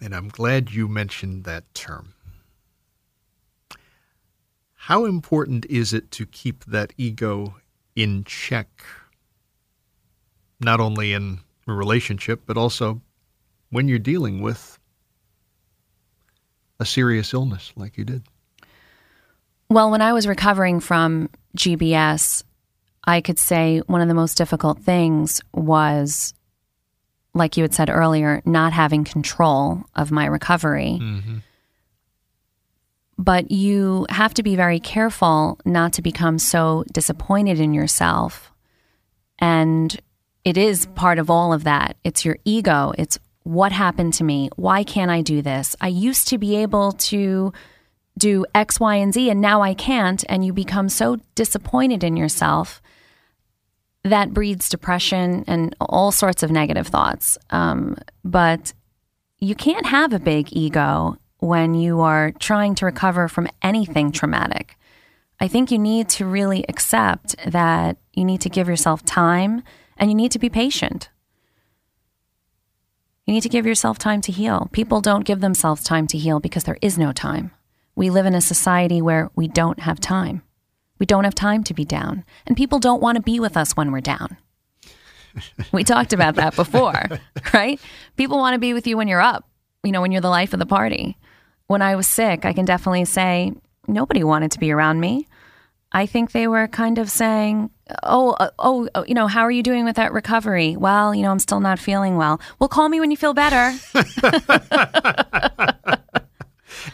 and 0.00 0.14
I'm 0.14 0.28
glad 0.28 0.72
you 0.72 0.88
mentioned 0.88 1.44
that 1.44 1.72
term. 1.74 2.14
How 4.74 5.04
important 5.04 5.66
is 5.66 5.92
it 5.92 6.10
to 6.12 6.24
keep 6.24 6.64
that 6.64 6.92
ego 6.96 7.56
in 7.94 8.24
check? 8.24 8.82
Not 10.58 10.80
only 10.80 11.12
in 11.12 11.40
a 11.66 11.72
relationship, 11.72 12.42
but 12.46 12.56
also 12.56 13.00
when 13.70 13.88
you're 13.88 13.98
dealing 13.98 14.40
with 14.40 14.78
a 16.78 16.84
serious 16.84 17.32
illness 17.34 17.72
like 17.76 17.96
you 17.96 18.04
did. 18.04 18.24
Well, 19.68 19.90
when 19.90 20.02
I 20.02 20.12
was 20.12 20.26
recovering 20.26 20.80
from 20.80 21.30
GBS, 21.56 22.42
I 23.04 23.20
could 23.20 23.38
say 23.38 23.80
one 23.86 24.00
of 24.00 24.08
the 24.08 24.14
most 24.14 24.36
difficult 24.36 24.80
things 24.80 25.40
was, 25.54 26.34
like 27.34 27.56
you 27.56 27.62
had 27.62 27.74
said 27.74 27.88
earlier, 27.88 28.42
not 28.44 28.72
having 28.72 29.04
control 29.04 29.84
of 29.94 30.10
my 30.10 30.26
recovery. 30.26 30.98
Mm-hmm. 31.00 31.36
But 33.16 33.50
you 33.50 34.06
have 34.08 34.34
to 34.34 34.42
be 34.42 34.56
very 34.56 34.80
careful 34.80 35.58
not 35.64 35.92
to 35.94 36.02
become 36.02 36.38
so 36.38 36.84
disappointed 36.92 37.60
in 37.60 37.74
yourself. 37.74 38.50
And 39.38 40.00
it 40.44 40.56
is 40.56 40.86
part 40.94 41.18
of 41.18 41.30
all 41.30 41.52
of 41.52 41.64
that. 41.64 41.96
It's 42.04 42.24
your 42.24 42.38
ego. 42.44 42.92
It's 42.96 43.18
what 43.42 43.72
happened 43.72 44.14
to 44.14 44.24
me? 44.24 44.50
Why 44.56 44.84
can't 44.84 45.10
I 45.10 45.22
do 45.22 45.42
this? 45.42 45.74
I 45.80 45.88
used 45.88 46.28
to 46.28 46.38
be 46.38 46.56
able 46.56 46.92
to 46.92 47.52
do 48.18 48.44
X, 48.54 48.78
Y, 48.78 48.96
and 48.96 49.14
Z, 49.14 49.30
and 49.30 49.40
now 49.40 49.62
I 49.62 49.74
can't. 49.74 50.22
And 50.28 50.44
you 50.44 50.52
become 50.52 50.88
so 50.88 51.18
disappointed 51.34 52.04
in 52.04 52.16
yourself 52.16 52.82
that 54.04 54.32
breeds 54.32 54.68
depression 54.68 55.44
and 55.46 55.74
all 55.80 56.12
sorts 56.12 56.42
of 56.42 56.50
negative 56.50 56.86
thoughts. 56.86 57.38
Um, 57.50 57.96
but 58.24 58.72
you 59.38 59.54
can't 59.54 59.86
have 59.86 60.12
a 60.12 60.18
big 60.18 60.48
ego 60.52 61.16
when 61.38 61.74
you 61.74 62.00
are 62.00 62.32
trying 62.32 62.74
to 62.76 62.86
recover 62.86 63.28
from 63.28 63.48
anything 63.62 64.12
traumatic. 64.12 64.76
I 65.40 65.48
think 65.48 65.70
you 65.70 65.78
need 65.78 66.08
to 66.10 66.26
really 66.26 66.64
accept 66.68 67.34
that 67.50 67.96
you 68.12 68.24
need 68.24 68.42
to 68.42 68.50
give 68.50 68.68
yourself 68.68 69.02
time 69.04 69.62
and 70.00 70.10
you 70.10 70.16
need 70.16 70.32
to 70.32 70.38
be 70.38 70.48
patient. 70.48 71.10
You 73.26 73.34
need 73.34 73.42
to 73.42 73.48
give 73.48 73.66
yourself 73.66 73.98
time 73.98 74.22
to 74.22 74.32
heal. 74.32 74.68
People 74.72 75.00
don't 75.00 75.26
give 75.26 75.40
themselves 75.40 75.84
time 75.84 76.08
to 76.08 76.18
heal 76.18 76.40
because 76.40 76.64
there 76.64 76.78
is 76.82 76.98
no 76.98 77.12
time. 77.12 77.52
We 77.94 78.10
live 78.10 78.26
in 78.26 78.34
a 78.34 78.40
society 78.40 79.00
where 79.02 79.30
we 79.36 79.46
don't 79.46 79.80
have 79.80 80.00
time. 80.00 80.42
We 80.98 81.06
don't 81.06 81.24
have 81.24 81.34
time 81.34 81.62
to 81.64 81.74
be 81.74 81.84
down. 81.84 82.24
And 82.46 82.56
people 82.56 82.78
don't 82.78 83.02
want 83.02 83.16
to 83.16 83.22
be 83.22 83.38
with 83.38 83.56
us 83.56 83.76
when 83.76 83.92
we're 83.92 84.00
down. 84.00 84.38
we 85.72 85.84
talked 85.84 86.12
about 86.12 86.34
that 86.36 86.56
before, 86.56 87.04
right? 87.54 87.78
People 88.16 88.38
want 88.38 88.54
to 88.54 88.58
be 88.58 88.72
with 88.72 88.86
you 88.86 88.96
when 88.96 89.06
you're 89.06 89.20
up, 89.20 89.48
you 89.84 89.92
know, 89.92 90.00
when 90.00 90.12
you're 90.12 90.20
the 90.20 90.28
life 90.28 90.52
of 90.52 90.58
the 90.58 90.66
party. 90.66 91.16
When 91.66 91.82
I 91.82 91.94
was 91.94 92.08
sick, 92.08 92.44
I 92.44 92.52
can 92.52 92.64
definitely 92.64 93.04
say 93.04 93.52
nobody 93.86 94.24
wanted 94.24 94.50
to 94.52 94.58
be 94.58 94.72
around 94.72 94.98
me. 94.98 95.28
I 95.92 96.06
think 96.06 96.32
they 96.32 96.46
were 96.46 96.68
kind 96.68 96.98
of 96.98 97.10
saying, 97.10 97.70
"Oh, 98.02 98.32
uh, 98.32 98.50
oh, 98.58 98.88
oh, 98.94 99.04
you 99.06 99.14
know, 99.14 99.26
how 99.26 99.42
are 99.42 99.50
you 99.50 99.62
doing 99.62 99.84
with 99.84 99.96
that 99.96 100.12
recovery?" 100.12 100.76
Well, 100.76 101.14
you 101.14 101.22
know, 101.22 101.30
I'm 101.30 101.38
still 101.38 101.60
not 101.60 101.78
feeling 101.78 102.16
well. 102.16 102.40
Well, 102.58 102.68
call 102.68 102.88
me 102.88 103.00
when 103.00 103.10
you 103.10 103.16
feel 103.16 103.34
better. 103.34 103.72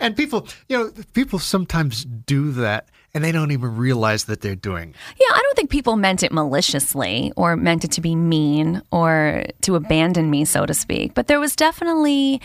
And 0.01 0.17
people, 0.17 0.47
you 0.69 0.77
know, 0.77 0.93
people 1.15 1.39
sometimes 1.39 2.05
do 2.05 2.53
that 2.53 2.89
and 3.15 3.25
they 3.25 3.33
don't 3.33 3.51
even 3.51 3.77
realize 3.77 4.25
that 4.25 4.41
they're 4.41 4.55
doing. 4.55 4.91
it. 4.91 4.97
Yeah, 5.19 5.33
I 5.33 5.41
don't 5.43 5.57
think 5.57 5.71
people 5.71 5.97
meant 5.97 6.23
it 6.23 6.33
maliciously 6.33 7.33
or 7.37 7.57
meant 7.57 7.85
it 7.85 7.93
to 7.93 8.01
be 8.01 8.15
mean 8.15 8.83
or 8.91 9.45
to 9.63 9.75
abandon 9.75 10.31
me, 10.31 10.45
so 10.45 10.67
to 10.67 10.75
speak. 10.75 11.15
But 11.15 11.27
there 11.27 11.41
was 11.41 11.57
definitely 11.57 12.41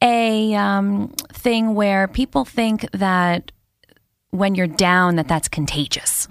a 0.00 0.54
um, 0.54 1.08
thing 1.32 1.74
where 1.74 2.08
people 2.08 2.44
think 2.44 2.88
that 2.92 3.52
when 4.32 4.56
you're 4.56 4.66
down, 4.66 5.16
that 5.16 5.28
that's 5.28 5.48
contagious. 5.48 6.26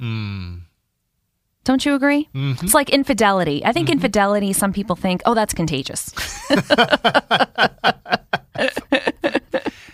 Don't 1.63 1.85
you 1.85 1.95
agree? 1.95 2.27
Mm-hmm. 2.35 2.65
It's 2.65 2.73
like 2.73 2.89
infidelity. 2.89 3.63
I 3.63 3.71
think 3.71 3.87
mm-hmm. 3.87 3.93
infidelity. 3.93 4.51
Some 4.51 4.73
people 4.73 4.95
think, 4.95 5.21
oh, 5.25 5.33
that's 5.33 5.53
contagious. 5.53 6.13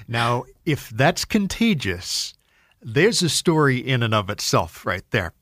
Now, 0.08 0.46
if 0.66 0.90
that's 0.90 1.26
contagious, 1.26 2.34
there's 2.82 3.22
a 3.22 3.30
story 3.30 3.78
in 3.78 4.04
and 4.04 4.14
of 4.14 4.30
itself 4.30 4.86
right 4.86 5.04
there. 5.12 5.34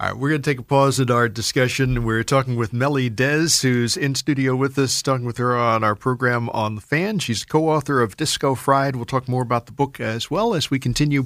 All 0.00 0.08
right, 0.08 0.16
we're 0.16 0.30
going 0.30 0.42
to 0.42 0.50
take 0.50 0.58
a 0.58 0.62
pause 0.62 1.00
in 1.00 1.10
our 1.10 1.28
discussion. 1.28 2.04
We're 2.04 2.22
talking 2.22 2.56
with 2.56 2.72
Melly 2.72 3.10
Dez, 3.10 3.62
who's 3.62 3.96
in 3.96 4.14
studio 4.14 4.56
with 4.56 4.78
us, 4.78 5.02
talking 5.02 5.24
with 5.24 5.38
her 5.38 5.56
on 5.56 5.84
our 5.84 5.94
program 5.94 6.48
on 6.50 6.74
the 6.74 6.80
fan. 6.80 7.18
She's 7.18 7.44
co 7.44 7.68
author 7.68 8.00
of 8.00 8.16
Disco 8.16 8.54
Fried. 8.54 8.96
We'll 8.96 9.04
talk 9.04 9.28
more 9.28 9.42
about 9.42 9.66
the 9.66 9.72
book 9.72 10.00
as 10.00 10.30
well 10.30 10.54
as 10.54 10.70
we 10.70 10.78
continue 10.78 11.24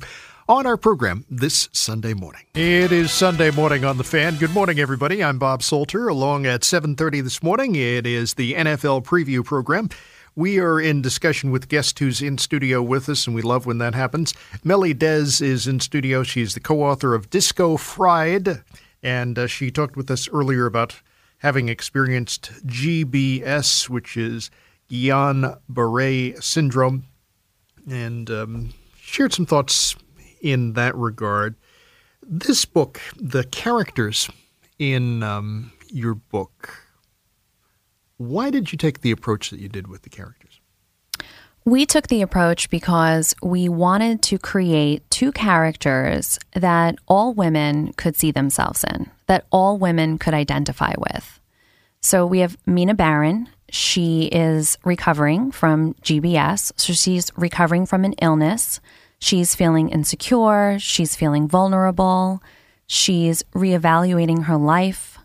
on 0.48 0.66
our 0.66 0.76
program 0.78 1.24
this 1.28 1.68
Sunday 1.72 2.14
morning. 2.14 2.42
It 2.54 2.90
is 2.90 3.12
Sunday 3.12 3.50
morning 3.50 3.84
on 3.84 3.98
the 3.98 4.04
fan. 4.04 4.36
Good 4.36 4.52
morning, 4.52 4.80
everybody. 4.80 5.22
I'm 5.22 5.38
Bob 5.38 5.62
Salter. 5.62 6.08
Along 6.08 6.46
at 6.46 6.64
7:30 6.64 7.20
this 7.20 7.42
morning, 7.42 7.74
it 7.74 8.06
is 8.06 8.34
the 8.34 8.54
NFL 8.54 9.02
preview 9.02 9.44
program. 9.44 9.90
We 10.38 10.60
are 10.60 10.80
in 10.80 11.02
discussion 11.02 11.50
with 11.50 11.68
guest 11.68 11.98
who's 11.98 12.22
in 12.22 12.38
studio 12.38 12.80
with 12.80 13.08
us, 13.08 13.26
and 13.26 13.34
we 13.34 13.42
love 13.42 13.66
when 13.66 13.78
that 13.78 13.96
happens. 13.96 14.34
Melly 14.62 14.94
Dez 14.94 15.42
is 15.42 15.66
in 15.66 15.80
studio. 15.80 16.22
She's 16.22 16.54
the 16.54 16.60
co-author 16.60 17.12
of 17.12 17.28
Disco 17.28 17.76
Fried, 17.76 18.62
and 19.02 19.36
uh, 19.36 19.48
she 19.48 19.72
talked 19.72 19.96
with 19.96 20.08
us 20.12 20.28
earlier 20.28 20.66
about 20.66 21.00
having 21.38 21.68
experienced 21.68 22.52
GBS, 22.68 23.88
which 23.88 24.16
is 24.16 24.48
Guillain-Barré 24.88 26.40
syndrome, 26.40 27.02
and 27.90 28.30
um, 28.30 28.74
shared 28.96 29.32
some 29.32 29.44
thoughts 29.44 29.96
in 30.40 30.74
that 30.74 30.94
regard. 30.94 31.56
This 32.22 32.64
book, 32.64 33.00
the 33.16 33.42
characters 33.42 34.30
in 34.78 35.24
um, 35.24 35.72
your 35.90 36.14
book, 36.14 36.87
why 38.18 38.50
did 38.50 38.72
you 38.72 38.78
take 38.78 39.00
the 39.00 39.10
approach 39.10 39.50
that 39.50 39.60
you 39.60 39.68
did 39.68 39.86
with 39.86 40.02
the 40.02 40.10
characters? 40.10 40.60
We 41.64 41.86
took 41.86 42.08
the 42.08 42.22
approach 42.22 42.70
because 42.70 43.34
we 43.42 43.68
wanted 43.68 44.22
to 44.22 44.38
create 44.38 45.08
two 45.10 45.32
characters 45.32 46.38
that 46.54 46.96
all 47.06 47.34
women 47.34 47.92
could 47.94 48.16
see 48.16 48.30
themselves 48.30 48.84
in, 48.84 49.10
that 49.26 49.46
all 49.50 49.78
women 49.78 50.18
could 50.18 50.34
identify 50.34 50.94
with. 50.98 51.38
So 52.00 52.26
we 52.26 52.38
have 52.40 52.56
Mina 52.66 52.94
Barron. 52.94 53.48
She 53.70 54.26
is 54.26 54.78
recovering 54.84 55.50
from 55.50 55.94
GBS. 55.94 56.72
So 56.76 56.92
she's 56.92 57.30
recovering 57.36 57.86
from 57.86 58.04
an 58.04 58.14
illness. 58.14 58.80
She's 59.18 59.54
feeling 59.54 59.90
insecure. 59.90 60.78
She's 60.78 61.16
feeling 61.16 61.48
vulnerable. 61.48 62.42
She's 62.86 63.42
reevaluating 63.54 64.44
her 64.44 64.56
life. 64.56 65.17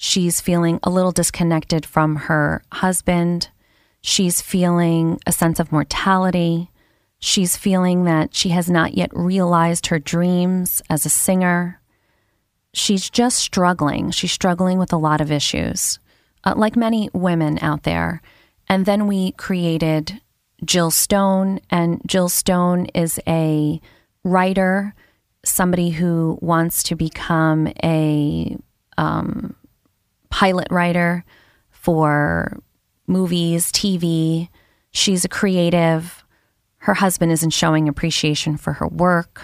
She's 0.00 0.40
feeling 0.40 0.78
a 0.84 0.90
little 0.90 1.10
disconnected 1.10 1.84
from 1.84 2.14
her 2.16 2.62
husband. 2.70 3.48
She's 4.00 4.40
feeling 4.40 5.18
a 5.26 5.32
sense 5.32 5.58
of 5.58 5.72
mortality. 5.72 6.70
She's 7.18 7.56
feeling 7.56 8.04
that 8.04 8.32
she 8.32 8.50
has 8.50 8.70
not 8.70 8.94
yet 8.94 9.10
realized 9.12 9.88
her 9.88 9.98
dreams 9.98 10.80
as 10.88 11.04
a 11.04 11.08
singer. 11.08 11.80
She's 12.72 13.10
just 13.10 13.40
struggling. 13.40 14.12
She's 14.12 14.30
struggling 14.30 14.78
with 14.78 14.92
a 14.92 14.96
lot 14.96 15.20
of 15.20 15.32
issues, 15.32 15.98
uh, 16.44 16.54
like 16.56 16.76
many 16.76 17.10
women 17.12 17.58
out 17.60 17.82
there. 17.82 18.22
And 18.68 18.86
then 18.86 19.08
we 19.08 19.32
created 19.32 20.20
Jill 20.64 20.92
Stone, 20.92 21.58
and 21.70 22.00
Jill 22.06 22.28
Stone 22.28 22.86
is 22.94 23.18
a 23.26 23.80
writer, 24.22 24.94
somebody 25.44 25.90
who 25.90 26.38
wants 26.40 26.84
to 26.84 26.94
become 26.94 27.66
a 27.82 28.56
um, 28.96 29.56
pilot 30.30 30.68
writer 30.70 31.24
for 31.70 32.60
movies, 33.06 33.72
TV. 33.72 34.48
She's 34.90 35.24
a 35.24 35.28
creative. 35.28 36.24
Her 36.78 36.94
husband 36.94 37.32
isn't 37.32 37.50
showing 37.50 37.88
appreciation 37.88 38.56
for 38.56 38.74
her 38.74 38.86
work. 38.88 39.42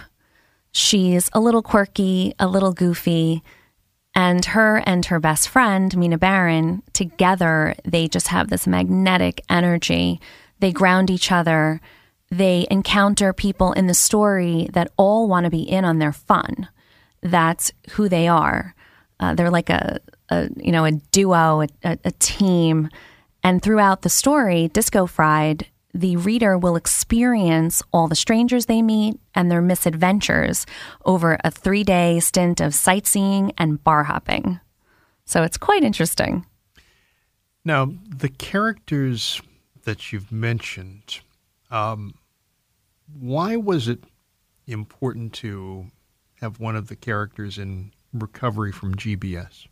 She's 0.72 1.30
a 1.32 1.40
little 1.40 1.62
quirky, 1.62 2.34
a 2.38 2.46
little 2.46 2.72
goofy. 2.72 3.42
And 4.14 4.44
her 4.44 4.82
and 4.86 5.04
her 5.06 5.18
best 5.18 5.48
friend, 5.48 5.96
Mina 5.96 6.18
Baron, 6.18 6.82
together, 6.92 7.74
they 7.84 8.06
just 8.06 8.28
have 8.28 8.48
this 8.48 8.66
magnetic 8.66 9.40
energy. 9.48 10.20
They 10.60 10.70
ground 10.70 11.10
each 11.10 11.32
other. 11.32 11.80
They 12.30 12.66
encounter 12.70 13.32
people 13.32 13.72
in 13.72 13.86
the 13.86 13.94
story 13.94 14.68
that 14.72 14.92
all 14.96 15.28
want 15.28 15.44
to 15.44 15.50
be 15.50 15.62
in 15.62 15.84
on 15.84 15.98
their 15.98 16.12
fun. 16.12 16.68
That's 17.22 17.72
who 17.92 18.08
they 18.08 18.28
are. 18.28 18.74
Uh, 19.18 19.34
they're 19.34 19.50
like 19.50 19.70
a, 19.70 20.00
a, 20.34 20.48
you 20.56 20.72
know, 20.72 20.84
a 20.84 20.92
duo, 20.92 21.62
a, 21.62 21.98
a, 22.04 22.10
team. 22.12 22.88
And 23.42 23.62
throughout 23.62 24.02
the 24.02 24.08
story, 24.08 24.68
Disco 24.68 25.06
Fried, 25.06 25.66
the 25.92 26.16
reader 26.16 26.58
will 26.58 26.76
experience 26.76 27.82
all 27.92 28.08
the 28.08 28.16
strangers 28.16 28.66
they 28.66 28.82
meet 28.82 29.18
and 29.34 29.50
their 29.50 29.62
misadventures 29.62 30.66
over 31.04 31.38
a 31.44 31.50
three 31.50 31.84
day 31.84 32.20
stint 32.20 32.60
of 32.60 32.74
sightseeing 32.74 33.52
and 33.56 33.82
bar 33.82 34.04
hopping. 34.04 34.60
So 35.24 35.42
it's 35.42 35.56
quite 35.56 35.84
interesting. 35.84 36.44
Now, 37.64 37.92
the 38.06 38.28
characters 38.28 39.40
that 39.84 40.12
you've 40.12 40.32
mentioned, 40.32 41.20
um, 41.70 42.14
why 43.18 43.56
was 43.56 43.88
it 43.88 44.04
important 44.66 45.32
to 45.34 45.86
have 46.40 46.60
one 46.60 46.76
of 46.76 46.88
the 46.88 46.96
characters 46.96 47.58
in 47.58 47.92
recovery 48.12 48.72
from 48.72 48.94
GBS? 48.94 49.66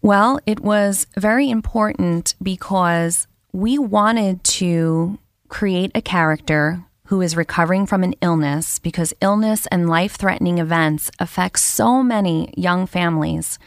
Well, 0.00 0.38
it 0.46 0.60
was 0.60 1.06
very 1.16 1.50
important 1.50 2.34
because 2.42 3.26
we 3.52 3.78
wanted 3.78 4.44
to 4.44 5.18
create 5.48 5.90
a 5.94 6.02
character 6.02 6.84
who 7.06 7.22
is 7.22 7.36
recovering 7.36 7.86
from 7.86 8.04
an 8.04 8.14
illness 8.20 8.78
because 8.78 9.14
illness 9.20 9.66
and 9.68 9.88
life 9.88 10.16
threatening 10.16 10.58
events 10.58 11.10
affect 11.18 11.58
so 11.58 12.02
many 12.02 12.52
young 12.56 12.86
families. 12.86 13.58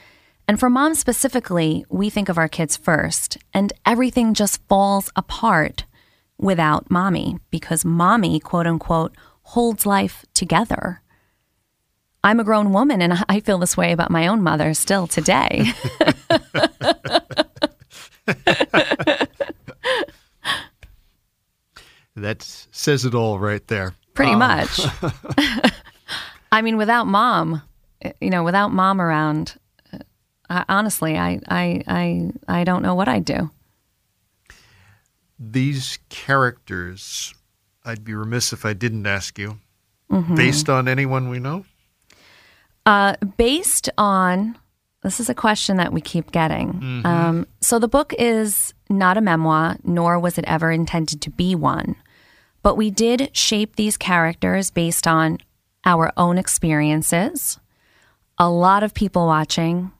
And 0.47 0.59
for 0.59 0.69
moms 0.69 0.99
specifically, 0.99 1.83
we 1.89 2.09
think 2.09 2.29
of 2.29 2.37
our 2.37 2.47
kids 2.47 2.77
first, 2.77 3.37
and 3.53 3.73
everything 3.85 4.33
just 4.33 4.61
falls 4.67 5.09
apart 5.15 5.85
without 6.37 6.91
mommy 6.91 7.39
because 7.49 7.83
mommy, 7.83 8.39
quote 8.39 8.67
unquote, 8.67 9.15
holds 9.43 9.85
life 9.85 10.25
together. 10.33 11.00
I'm 12.23 12.39
a 12.39 12.43
grown 12.43 12.71
woman 12.71 13.01
and 13.01 13.25
I 13.27 13.39
feel 13.39 13.57
this 13.57 13.75
way 13.75 13.91
about 13.91 14.11
my 14.11 14.27
own 14.27 14.43
mother 14.43 14.73
still 14.73 15.07
today. 15.07 15.71
that 22.15 22.67
says 22.71 23.05
it 23.05 23.15
all 23.15 23.39
right 23.39 23.65
there. 23.67 23.95
Pretty 24.13 24.33
um. 24.33 24.39
much. 24.39 24.79
I 26.51 26.61
mean, 26.61 26.77
without 26.77 27.07
mom, 27.07 27.61
you 28.19 28.29
know, 28.29 28.43
without 28.43 28.71
mom 28.71 29.01
around, 29.01 29.57
I, 30.49 30.65
honestly, 30.69 31.17
I, 31.17 31.39
I, 31.47 31.83
I, 31.87 32.31
I 32.47 32.63
don't 32.63 32.83
know 32.83 32.93
what 32.93 33.07
I'd 33.07 33.25
do. 33.25 33.49
These 35.39 35.97
characters, 36.09 37.33
I'd 37.83 38.03
be 38.03 38.13
remiss 38.13 38.53
if 38.53 38.63
I 38.65 38.73
didn't 38.73 39.07
ask 39.07 39.39
you, 39.39 39.57
mm-hmm. 40.11 40.35
based 40.35 40.69
on 40.69 40.87
anyone 40.87 41.29
we 41.29 41.39
know? 41.39 41.65
Uh, 42.85 43.15
based 43.37 43.89
on 43.97 44.57
this 45.03 45.19
is 45.19 45.29
a 45.29 45.35
question 45.35 45.77
that 45.77 45.93
we 45.93 46.01
keep 46.01 46.31
getting. 46.31 46.73
Mm-hmm. 46.73 47.05
Um, 47.05 47.47
so 47.59 47.79
the 47.79 47.87
book 47.87 48.13
is 48.19 48.73
not 48.89 49.17
a 49.17 49.21
memoir, 49.21 49.77
nor 49.83 50.19
was 50.19 50.37
it 50.37 50.45
ever 50.45 50.71
intended 50.71 51.21
to 51.21 51.29
be 51.29 51.55
one. 51.55 51.95
But 52.61 52.75
we 52.75 52.91
did 52.91 53.35
shape 53.35 53.75
these 53.75 53.97
characters 53.97 54.69
based 54.69 55.07
on 55.07 55.39
our 55.83 56.11
own 56.15 56.37
experiences, 56.37 57.59
a 58.37 58.49
lot 58.49 58.83
of 58.83 58.93
people 58.93 59.25
watching, 59.25 59.91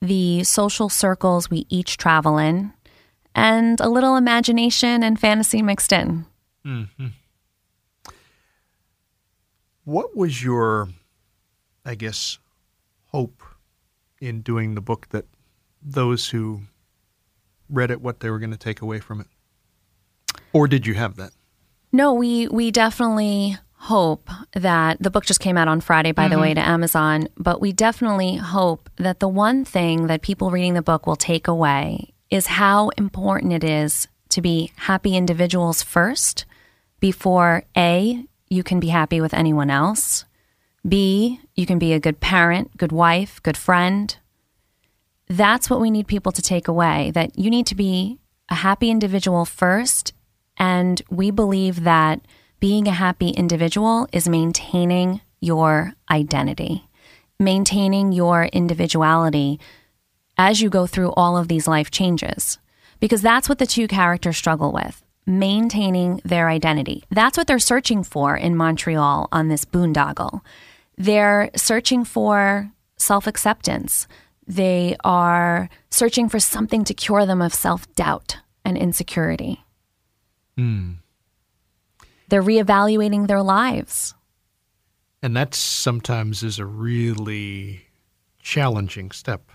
the 0.00 0.44
social 0.44 0.88
circles 0.88 1.50
we 1.50 1.66
each 1.68 1.98
travel 1.98 2.38
in, 2.38 2.72
and 3.34 3.78
a 3.80 3.88
little 3.90 4.16
imagination 4.16 5.02
and 5.02 5.20
fantasy 5.20 5.60
mixed 5.60 5.92
in. 5.92 6.24
Mm-hmm. 6.64 7.08
What 9.84 10.16
was 10.16 10.42
your 10.42 10.88
I 11.86 11.94
guess, 11.94 12.38
hope 13.06 13.42
in 14.20 14.42
doing 14.42 14.74
the 14.74 14.80
book 14.80 15.08
that 15.10 15.24
those 15.80 16.28
who 16.30 16.62
read 17.70 17.90
it 17.90 18.02
what 18.02 18.20
they 18.20 18.28
were 18.28 18.40
going 18.40 18.50
to 18.50 18.58
take 18.58 18.82
away 18.82 18.98
from 18.98 19.20
it? 19.20 19.28
Or 20.52 20.66
did 20.66 20.86
you 20.86 20.94
have 20.94 21.16
that? 21.16 21.30
No, 21.92 22.12
we 22.12 22.48
we 22.48 22.70
definitely 22.70 23.56
hope 23.78 24.28
that 24.52 25.00
the 25.00 25.10
book 25.10 25.24
just 25.24 25.40
came 25.40 25.56
out 25.56 25.68
on 25.68 25.80
Friday 25.80 26.12
by 26.12 26.24
mm-hmm. 26.24 26.34
the 26.34 26.40
way 26.40 26.54
to 26.54 26.60
Amazon, 26.60 27.28
but 27.36 27.60
we 27.60 27.72
definitely 27.72 28.36
hope 28.36 28.90
that 28.96 29.20
the 29.20 29.28
one 29.28 29.64
thing 29.64 30.08
that 30.08 30.22
people 30.22 30.50
reading 30.50 30.74
the 30.74 30.82
book 30.82 31.06
will 31.06 31.16
take 31.16 31.46
away 31.46 32.12
is 32.30 32.46
how 32.46 32.88
important 32.98 33.52
it 33.52 33.62
is 33.62 34.08
to 34.30 34.42
be 34.42 34.72
happy 34.76 35.16
individuals 35.16 35.82
first 35.82 36.44
before 37.00 37.62
A 37.76 38.26
you 38.48 38.62
can 38.62 38.80
be 38.80 38.88
happy 38.88 39.20
with 39.20 39.34
anyone 39.34 39.70
else 39.70 40.24
B, 40.88 41.40
you 41.54 41.66
can 41.66 41.78
be 41.78 41.92
a 41.92 42.00
good 42.00 42.20
parent, 42.20 42.76
good 42.76 42.92
wife, 42.92 43.42
good 43.42 43.56
friend. 43.56 44.16
That's 45.28 45.68
what 45.68 45.80
we 45.80 45.90
need 45.90 46.06
people 46.06 46.32
to 46.32 46.42
take 46.42 46.68
away 46.68 47.10
that 47.12 47.38
you 47.38 47.50
need 47.50 47.66
to 47.66 47.74
be 47.74 48.18
a 48.48 48.56
happy 48.56 48.90
individual 48.90 49.44
first. 49.44 50.12
And 50.56 51.02
we 51.10 51.30
believe 51.30 51.82
that 51.84 52.20
being 52.60 52.86
a 52.86 52.92
happy 52.92 53.30
individual 53.30 54.06
is 54.12 54.28
maintaining 54.28 55.20
your 55.40 55.94
identity, 56.10 56.88
maintaining 57.38 58.12
your 58.12 58.44
individuality 58.44 59.60
as 60.38 60.60
you 60.60 60.70
go 60.70 60.86
through 60.86 61.12
all 61.12 61.36
of 61.36 61.48
these 61.48 61.66
life 61.66 61.90
changes. 61.90 62.58
Because 63.00 63.22
that's 63.22 63.48
what 63.48 63.58
the 63.58 63.66
two 63.66 63.88
characters 63.88 64.36
struggle 64.36 64.72
with 64.72 65.02
maintaining 65.26 66.20
their 66.24 66.48
identity. 66.48 67.02
That's 67.10 67.36
what 67.36 67.48
they're 67.48 67.58
searching 67.58 68.04
for 68.04 68.36
in 68.36 68.56
Montreal 68.56 69.28
on 69.32 69.48
this 69.48 69.64
boondoggle. 69.64 70.40
They're 70.96 71.50
searching 71.54 72.04
for 72.04 72.70
self 72.96 73.26
acceptance. 73.26 74.06
They 74.46 74.96
are 75.04 75.68
searching 75.90 76.28
for 76.28 76.40
something 76.40 76.84
to 76.84 76.94
cure 76.94 77.26
them 77.26 77.42
of 77.42 77.52
self 77.52 77.92
doubt 77.94 78.38
and 78.64 78.76
insecurity. 78.76 79.64
Mm. 80.58 80.96
They're 82.28 82.42
reevaluating 82.42 83.26
their 83.26 83.42
lives. 83.42 84.14
And 85.22 85.36
that 85.36 85.54
sometimes 85.54 86.42
is 86.42 86.58
a 86.58 86.66
really 86.66 87.86
challenging 88.40 89.10
step. 89.10 89.50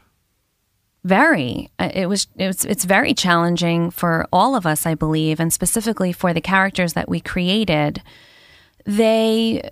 Very. 1.04 1.70
Uh, 1.80 1.90
it 1.94 2.08
was. 2.08 2.28
It 2.36 2.48
was. 2.48 2.66
It's 2.66 2.86
very 2.86 3.14
challenging 3.14 3.90
for 3.90 4.28
all 4.32 4.56
of 4.56 4.66
us, 4.66 4.86
I 4.86 4.94
believe, 4.94 5.40
and 5.40 5.52
specifically 5.52 6.12
for 6.12 6.34
the 6.34 6.42
characters 6.42 6.94
that 6.94 7.10
we 7.10 7.20
created. 7.20 8.04
They 8.86 9.68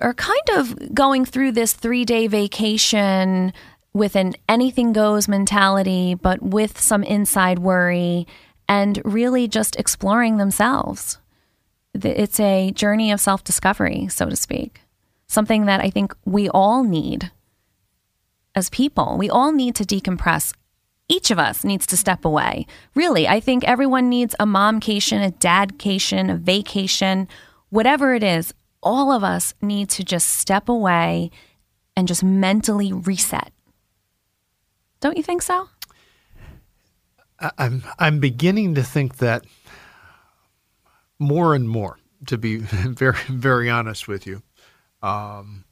are 0.00 0.14
kind 0.14 0.50
of 0.54 0.94
going 0.94 1.24
through 1.24 1.52
this 1.52 1.72
three 1.72 2.04
day 2.04 2.26
vacation 2.26 3.52
with 3.92 4.14
an 4.16 4.34
anything 4.48 4.92
goes 4.92 5.28
mentality, 5.28 6.14
but 6.14 6.42
with 6.42 6.80
some 6.80 7.02
inside 7.02 7.58
worry 7.58 8.26
and 8.68 9.00
really 9.04 9.48
just 9.48 9.76
exploring 9.76 10.36
themselves. 10.36 11.18
It's 11.94 12.38
a 12.38 12.70
journey 12.72 13.10
of 13.10 13.20
self 13.20 13.42
discovery, 13.42 14.08
so 14.08 14.28
to 14.28 14.36
speak. 14.36 14.82
Something 15.26 15.66
that 15.66 15.80
I 15.80 15.90
think 15.90 16.14
we 16.24 16.48
all 16.48 16.84
need 16.84 17.30
as 18.54 18.70
people. 18.70 19.16
We 19.18 19.30
all 19.30 19.52
need 19.52 19.74
to 19.76 19.84
decompress. 19.84 20.54
Each 21.08 21.30
of 21.30 21.38
us 21.38 21.64
needs 21.64 21.86
to 21.86 21.96
step 21.96 22.24
away. 22.24 22.66
Really, 22.94 23.26
I 23.26 23.40
think 23.40 23.64
everyone 23.64 24.08
needs 24.08 24.34
a 24.38 24.44
momcation, 24.44 25.22
a 25.22 25.30
dadcation, 25.30 26.30
a 26.30 26.36
vacation, 26.36 27.28
whatever 27.70 28.14
it 28.14 28.22
is 28.22 28.52
all 28.88 29.12
of 29.12 29.22
us 29.22 29.52
need 29.60 29.90
to 29.90 30.02
just 30.02 30.30
step 30.30 30.66
away 30.66 31.30
and 31.94 32.08
just 32.08 32.24
mentally 32.24 32.90
reset. 32.90 33.52
Don't 35.00 35.18
you 35.18 35.22
think 35.22 35.42
so? 35.42 35.68
I'm 37.58 37.84
I'm 37.98 38.18
beginning 38.18 38.74
to 38.76 38.82
think 38.82 39.18
that 39.18 39.44
more 41.18 41.54
and 41.54 41.68
more. 41.68 41.98
To 42.26 42.38
be 42.38 42.56
very 43.02 43.18
very 43.28 43.70
honest 43.70 44.08
with 44.08 44.26
you, 44.26 44.42
um, 45.02 45.64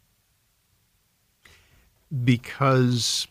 because 2.25 3.27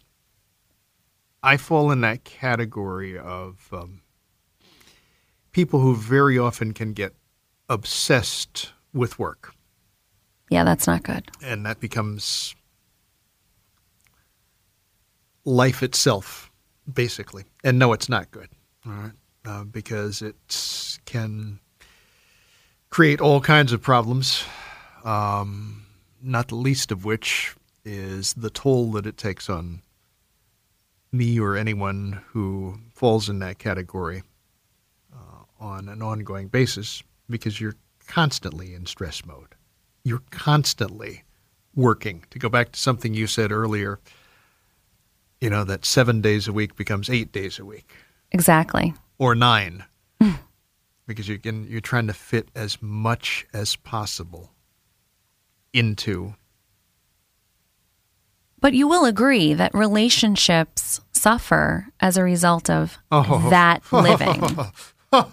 I 1.43 1.55
fall 1.55 1.91
in 1.91 2.01
that 2.01 2.25
category 2.25 3.17
of 3.17 3.69
um, 3.71 4.01
people 5.53 5.79
who 5.79 5.95
very 5.95 6.37
often 6.37 6.73
can 6.73 6.91
get 6.91 7.13
obsessed 7.69 8.73
with 8.91 9.17
work. 9.17 9.54
Yeah, 10.49 10.63
that's 10.63 10.87
not 10.87 11.03
good. 11.03 11.29
And 11.43 11.65
that 11.65 11.79
becomes 11.79 12.55
life 15.43 15.81
itself, 15.83 16.51
basically. 16.91 17.45
And 17.63 17.79
no, 17.79 17.93
it's 17.93 18.09
not 18.09 18.31
good. 18.31 18.49
All 18.85 18.93
right. 18.93 19.11
uh, 19.45 19.63
because 19.63 20.21
it 20.21 20.35
can 21.05 21.59
create 22.89 23.19
all 23.19 23.41
kinds 23.41 23.73
of 23.73 23.81
problems, 23.81 24.43
um, 25.03 25.85
not 26.21 26.49
the 26.49 26.55
least 26.55 26.91
of 26.91 27.05
which 27.05 27.55
is 27.83 28.33
the 28.33 28.49
toll 28.49 28.91
that 28.91 29.05
it 29.05 29.17
takes 29.17 29.49
on 29.49 29.81
me 31.11 31.39
or 31.39 31.55
anyone 31.55 32.21
who 32.27 32.77
falls 32.93 33.29
in 33.29 33.39
that 33.39 33.57
category 33.57 34.23
uh, 35.13 35.43
on 35.59 35.87
an 35.89 36.01
ongoing 36.01 36.47
basis 36.47 37.01
because 37.29 37.59
you're 37.59 37.75
constantly 38.07 38.73
in 38.73 38.85
stress 38.85 39.25
mode. 39.25 39.54
You're 40.05 40.21
constantly 40.29 41.23
working. 41.75 42.23
To 42.29 42.39
go 42.39 42.47
back 42.47 42.71
to 42.71 42.79
something 42.79 43.13
you 43.13 43.27
said 43.27 43.51
earlier, 43.51 43.99
you 45.41 45.49
know, 45.49 45.63
that 45.65 45.83
seven 45.83 46.21
days 46.21 46.47
a 46.47 46.53
week 46.53 46.75
becomes 46.77 47.09
eight 47.09 47.33
days 47.33 47.59
a 47.59 47.65
week. 47.65 47.91
Exactly. 48.31 48.93
Or 49.17 49.35
nine. 49.35 49.83
Mm. 50.21 50.37
because 51.07 51.27
you're, 51.27 51.39
you're 51.43 51.81
trying 51.81 52.07
to 52.07 52.13
fit 52.13 52.47
as 52.55 52.81
much 52.81 53.45
as 53.53 53.75
possible 53.75 54.51
into. 55.73 56.35
But 58.61 58.73
you 58.73 58.87
will 58.87 59.03
agree 59.05 59.53
that 59.53 59.73
relationships 59.73 61.01
suffer 61.11 61.87
as 61.99 62.15
a 62.17 62.23
result 62.23 62.69
of 62.69 62.97
Oh. 63.11 63.49
that 63.49 63.81
living. 63.91 64.41
Oh, 65.15 65.25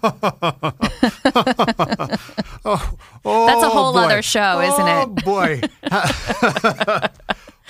That's 3.24 3.62
a 3.62 3.66
oh, 3.66 3.70
whole 3.70 3.93
boy. 3.93 3.99
other 4.01 4.22
show, 4.22 4.61
isn't 4.61 4.89
it? 4.89 4.91
oh, 4.91 5.07
boy. 5.24 5.61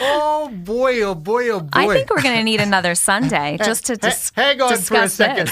oh 0.00 0.48
boy! 0.48 1.02
Oh 1.02 1.14
boy! 1.14 1.48
Oh 1.48 1.60
boy! 1.60 1.68
I 1.72 1.86
think 1.88 2.10
we're 2.10 2.22
going 2.22 2.36
to 2.36 2.42
need 2.42 2.60
another 2.60 2.94
Sunday 2.94 3.58
just 3.58 3.86
to 3.86 3.94
Ha- 3.94 3.98
dis- 4.00 4.32
hang 4.34 4.60
on 4.60 4.78
for 4.78 5.02
a 5.02 5.08
second. 5.08 5.50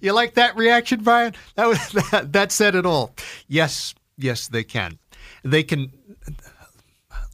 you 0.00 0.12
like 0.12 0.34
that 0.34 0.56
reaction, 0.56 1.02
Brian? 1.02 1.34
That 1.54 1.66
was 1.66 1.88
that, 2.10 2.32
that 2.32 2.52
said 2.52 2.74
it 2.74 2.86
all. 2.86 3.14
Yes, 3.48 3.94
yes, 4.16 4.48
they 4.48 4.64
can. 4.64 4.98
They 5.44 5.62
can. 5.62 5.92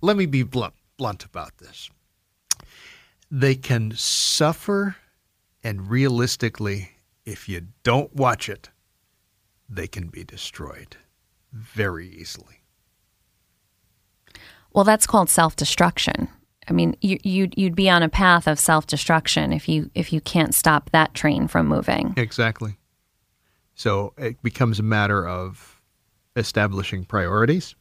Let 0.03 0.17
me 0.17 0.27
be 0.27 0.43
blunt, 0.43 0.75
blunt 0.97 1.25
about 1.25 1.57
this. 1.59 1.91
They 3.31 3.55
can 3.57 3.93
suffer, 3.97 4.97
and 5.65 5.91
realistically, 5.91 6.91
if 7.27 7.49
you 7.49 7.67
don't 7.83 8.15
watch 8.15 8.49
it, 8.49 8.71
they 9.69 9.89
can 9.89 10.07
be 10.07 10.25
destroyed 10.25 10.97
very 11.53 12.09
easily. 12.09 12.63
Well, 14.73 14.85
that's 14.85 15.07
called 15.07 15.29
self-destruction. 15.29 16.29
I 16.69 16.73
mean, 16.73 16.97
you, 17.01 17.19
you'd 17.23 17.55
you'd 17.57 17.77
be 17.77 17.91
on 17.91 18.03
a 18.03 18.09
path 18.09 18.47
of 18.47 18.59
self-destruction 18.59 19.53
if 19.53 19.69
you 19.69 19.91
if 19.95 20.13
you 20.13 20.21
can't 20.21 20.55
stop 20.55 20.91
that 20.91 21.15
train 21.15 21.49
from 21.49 21.67
moving. 21.67 22.15
Exactly. 22.17 22.77
So 23.75 24.15
it 24.17 24.43
becomes 24.43 24.79
a 24.79 24.83
matter 24.83 25.27
of 25.27 25.81
establishing 26.35 27.05
priorities 27.05 27.75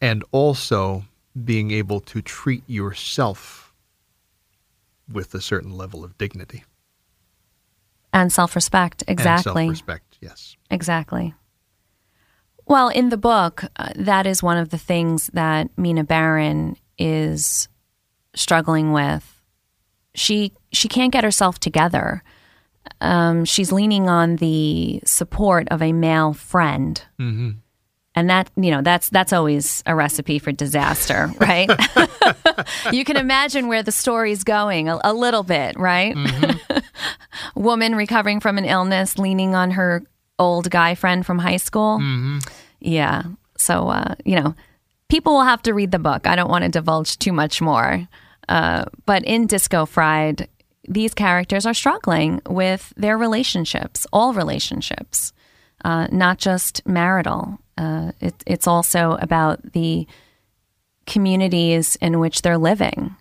and 0.00 0.24
also 0.30 1.04
being 1.44 1.70
able 1.70 2.00
to 2.00 2.22
treat 2.22 2.62
yourself 2.66 3.74
with 5.10 5.34
a 5.34 5.40
certain 5.40 5.72
level 5.72 6.04
of 6.04 6.16
dignity 6.16 6.64
And 8.16 8.32
self-respect, 8.32 9.04
exactly. 9.08 9.64
self-respect. 9.66 10.18
Yes. 10.22 10.56
Exactly. 10.70 11.34
Well, 12.66 12.88
in 12.88 13.10
the 13.10 13.16
book, 13.16 13.64
uh, 13.76 13.90
that 13.94 14.26
is 14.26 14.42
one 14.42 14.56
of 14.56 14.70
the 14.70 14.78
things 14.78 15.28
that 15.34 15.68
Mina 15.76 16.02
Barron 16.02 16.76
is 16.98 17.68
struggling 18.34 18.92
with. 18.92 19.40
She 20.14 20.52
she 20.72 20.88
can't 20.88 21.12
get 21.12 21.24
herself 21.24 21.58
together. 21.60 22.22
Um, 23.00 23.44
she's 23.44 23.70
leaning 23.70 24.08
on 24.08 24.36
the 24.36 25.00
support 25.04 25.68
of 25.70 25.82
a 25.82 25.92
male 25.92 26.32
friend, 26.32 27.00
Mm-hmm. 27.20 27.50
and 28.14 28.30
that 28.30 28.50
you 28.56 28.70
know 28.70 28.80
that's 28.82 29.10
that's 29.10 29.32
always 29.34 29.82
a 29.84 29.94
recipe 29.94 30.38
for 30.38 30.52
disaster, 30.52 31.30
right? 31.38 31.68
you 32.92 33.04
can 33.04 33.16
imagine 33.16 33.68
where 33.68 33.82
the 33.82 33.92
story's 33.92 34.42
going 34.42 34.88
a, 34.88 34.98
a 35.04 35.12
little 35.12 35.42
bit, 35.42 35.78
right? 35.78 36.16
Woman 37.56 37.96
recovering 37.96 38.38
from 38.38 38.58
an 38.58 38.64
illness, 38.64 39.18
leaning 39.18 39.54
on 39.54 39.72
her 39.72 40.04
old 40.38 40.70
guy 40.70 40.94
friend 40.94 41.24
from 41.24 41.38
high 41.38 41.56
school. 41.56 41.98
Yeah. 42.80 43.22
So, 43.56 43.88
uh, 43.88 44.14
you 44.24 44.36
know, 44.36 44.54
people 45.08 45.32
will 45.32 45.44
have 45.44 45.62
to 45.62 45.74
read 45.74 45.90
the 45.90 45.98
book. 45.98 46.26
I 46.26 46.36
don't 46.36 46.50
want 46.50 46.64
to 46.64 46.70
divulge 46.70 47.18
too 47.18 47.32
much 47.32 47.60
more. 47.60 48.06
Uh, 48.48 48.84
but 49.06 49.24
in 49.24 49.46
Disco 49.46 49.86
Fried, 49.86 50.48
these 50.86 51.14
characters 51.14 51.66
are 51.66 51.74
struggling 51.74 52.40
with 52.48 52.92
their 52.96 53.18
relationships, 53.18 54.06
all 54.12 54.34
relationships, 54.34 55.32
uh, 55.84 56.06
not 56.12 56.38
just 56.38 56.86
marital. 56.86 57.58
Uh, 57.76 58.12
it, 58.20 58.34
it's 58.46 58.66
also 58.66 59.16
about 59.20 59.72
the 59.72 60.06
communities 61.06 61.96
in 61.96 62.20
which 62.20 62.42
they're 62.42 62.58
living. 62.58 63.16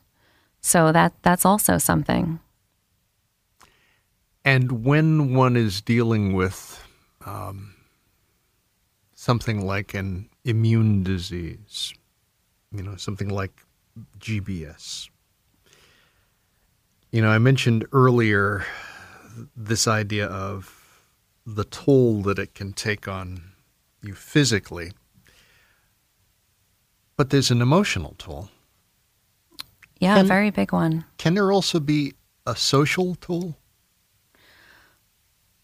So 0.61 0.91
that 0.91 1.13
that's 1.21 1.45
also 1.45 1.77
something. 1.77 2.39
And 4.45 4.85
when 4.85 5.33
one 5.33 5.57
is 5.57 5.81
dealing 5.81 6.33
with 6.33 6.87
um, 7.25 7.73
something 9.15 9.65
like 9.65 9.95
an 9.95 10.29
immune 10.43 11.03
disease, 11.03 11.93
you 12.71 12.83
know, 12.83 12.95
something 12.95 13.27
like 13.29 13.59
GBS, 14.19 15.09
you 17.09 17.23
know, 17.23 17.29
I 17.29 17.39
mentioned 17.39 17.85
earlier 17.91 18.63
this 19.57 19.87
idea 19.87 20.27
of 20.27 21.01
the 21.45 21.63
toll 21.63 22.21
that 22.21 22.37
it 22.37 22.53
can 22.53 22.71
take 22.71 23.07
on 23.07 23.41
you 24.03 24.13
physically, 24.13 24.91
but 27.17 27.31
there's 27.31 27.49
an 27.49 27.63
emotional 27.63 28.13
toll. 28.19 28.49
Yeah, 29.99 30.15
Can- 30.15 30.25
a 30.25 30.27
very 30.27 30.51
big 30.51 30.71
one. 30.71 31.05
Can 31.17 31.33
there 31.33 31.51
also 31.51 31.79
be 31.79 32.13
a 32.45 32.55
social 32.55 33.15
toll? 33.15 33.55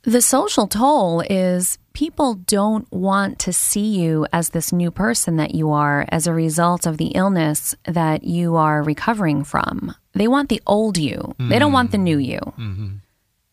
The 0.04 0.22
social 0.22 0.66
toll 0.68 1.22
is 1.30 1.78
people 1.93 2.34
don't 2.34 2.91
want 2.91 3.38
to 3.39 3.54
see 3.54 3.99
you 4.02 4.26
as 4.34 4.49
this 4.49 4.74
new 4.74 4.89
person 4.89 5.36
that 5.36 5.54
you 5.54 5.70
are 5.72 6.06
as 6.10 6.26
a 6.26 6.34
result 6.34 6.88
of 6.88 6.97
the 6.97 7.08
illness 7.10 7.76
that 7.86 8.24
you 8.24 8.56
are 8.56 8.82
recovering 8.82 9.43
from. 9.43 9.93
They 10.14 10.28
want 10.28 10.49
the 10.49 10.62
old 10.66 10.97
you, 10.97 11.36
they 11.39 11.60
don't 11.60 11.72
want 11.72 11.91
the 11.91 11.97
new 11.99 12.18
you. 12.18 12.39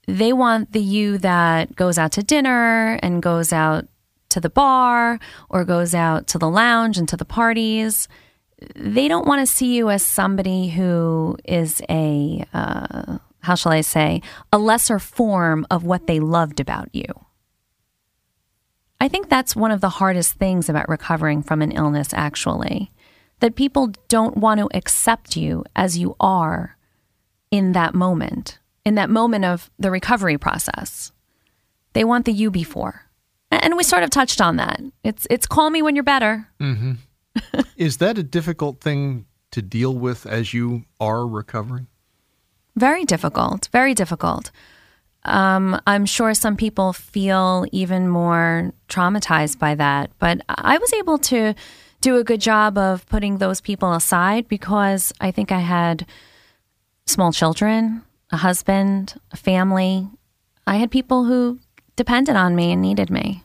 They 0.07 0.33
want 0.33 0.73
the 0.73 0.81
you 0.81 1.19
that 1.19 1.77
goes 1.77 1.99
out 1.99 2.13
to 2.13 2.23
dinner 2.23 2.99
and 3.03 3.23
goes 3.23 3.53
out 3.53 3.87
to 4.31 4.41
the 4.41 4.49
bar 4.49 5.21
or 5.51 5.65
goes 5.67 5.95
out 5.95 6.27
to 6.29 6.39
the 6.39 6.49
lounge 6.49 6.97
and 6.97 7.07
to 7.11 7.17
the 7.17 7.27
parties. 7.27 8.09
They 8.75 9.07
don't 9.07 9.27
want 9.27 9.47
to 9.47 9.55
see 9.55 9.77
you 9.77 9.91
as 9.91 10.03
somebody 10.03 10.69
who 10.69 11.37
is 11.45 11.83
a, 11.91 12.45
uh, 12.55 13.19
how 13.41 13.55
shall 13.55 13.73
I 13.73 13.81
say, 13.81 14.23
a 14.53 14.59
lesser 14.59 14.99
form 14.99 15.67
of 15.71 15.85
what 15.85 16.07
they 16.07 16.21
loved 16.21 16.61
about 16.61 16.89
you. 16.93 17.07
I 19.01 19.09
think 19.09 19.29
that's 19.29 19.55
one 19.55 19.71
of 19.71 19.81
the 19.81 19.89
hardest 19.89 20.35
things 20.35 20.69
about 20.69 20.89
recovering 20.89 21.43
from 21.43 21.63
an 21.63 21.71
illness, 21.71 22.13
actually, 22.13 22.91
that 23.41 23.55
people 23.55 23.93
don't 24.09 24.37
want 24.37 24.59
to 24.59 24.69
accept 24.77 25.37
you 25.37 25.65
as 25.77 25.99
you 25.99 26.17
are 26.19 26.77
in 27.51 27.73
that 27.73 27.95
moment, 27.95 28.59
in 28.85 28.97
that 28.97 29.09
moment 29.09 29.45
of 29.45 29.71
the 29.79 29.91
recovery 29.91 30.37
process. 30.37 31.13
They 31.93 32.05
want 32.05 32.25
the 32.25 32.33
you 32.33 32.51
before. 32.51 33.09
And 33.51 33.77
we 33.77 33.85
sort 33.85 34.03
of 34.03 34.11
touched 34.11 34.41
on 34.41 34.57
that. 34.57 34.81
It's 35.05 35.27
it's 35.31 35.47
call 35.47 35.71
me 35.71 35.81
when 35.81 35.97
you're 35.97 36.05
better. 36.05 36.49
Mm-hmm. 36.61 36.93
Is 37.77 37.97
that 37.99 38.19
a 38.19 38.23
difficult 38.23 38.81
thing 38.81 39.27
to 39.53 39.63
deal 39.63 39.95
with 39.95 40.27
as 40.27 40.53
you 40.53 40.85
are 41.01 41.27
recovering? 41.27 41.87
Very 42.79 43.05
difficult, 43.05 43.69
very 43.73 43.93
difficult. 43.93 44.53
Um, 45.25 45.81
I'm 45.85 46.07
sure 46.07 46.33
some 46.33 46.57
people 46.57 46.93
feel 46.93 47.67
even 47.73 48.09
more 48.09 48.73
traumatized 48.89 49.59
by 49.59 49.75
that, 49.75 50.13
but 50.21 50.43
I 50.49 50.79
was 50.79 50.93
able 50.93 51.19
to 51.19 51.55
do 52.01 52.19
a 52.19 52.25
good 52.25 52.41
job 52.41 52.79
of 52.79 53.05
putting 53.07 53.39
those 53.39 53.61
people 53.61 53.93
aside 53.95 54.47
because 54.47 55.13
I 55.21 55.33
think 55.33 55.51
I 55.51 55.59
had 55.59 56.07
small 57.07 57.33
children, 57.33 58.03
a 58.31 58.37
husband, 58.37 59.21
a 59.33 59.37
family. 59.37 60.09
I 60.65 60.77
had 60.77 60.93
people 60.93 61.25
who 61.25 61.59
depended 61.97 62.37
on 62.37 62.55
me 62.55 62.71
and 62.71 62.81
needed 62.81 63.11
me. 63.11 63.43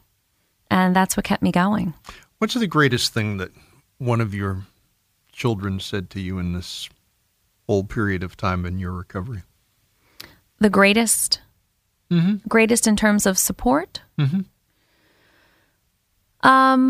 And 0.69 0.95
that's 0.95 1.17
what 1.17 1.25
kept 1.25 1.41
me 1.41 1.51
going. 1.51 1.95
What's 2.37 2.53
the 2.53 2.67
greatest 2.67 3.13
thing 3.15 3.37
that 3.37 3.49
one 3.97 4.21
of 4.21 4.35
your 4.35 4.67
children 5.31 5.79
said 5.79 6.11
to 6.11 6.19
you 6.19 6.37
in 6.37 6.53
this 6.53 6.87
whole 7.67 7.83
period 7.83 8.23
of 8.23 8.35
time 8.37 8.65
in 8.65 8.79
your 8.79 8.91
recovery? 8.91 9.43
The 10.59 10.69
greatest, 10.69 11.41
Mm-hmm. 12.11 12.47
greatest 12.47 12.85
in 12.87 12.95
terms 12.95 13.25
of 13.25 13.37
support. 13.37 14.01
Mhm. 14.19 14.45
Um, 16.41 16.89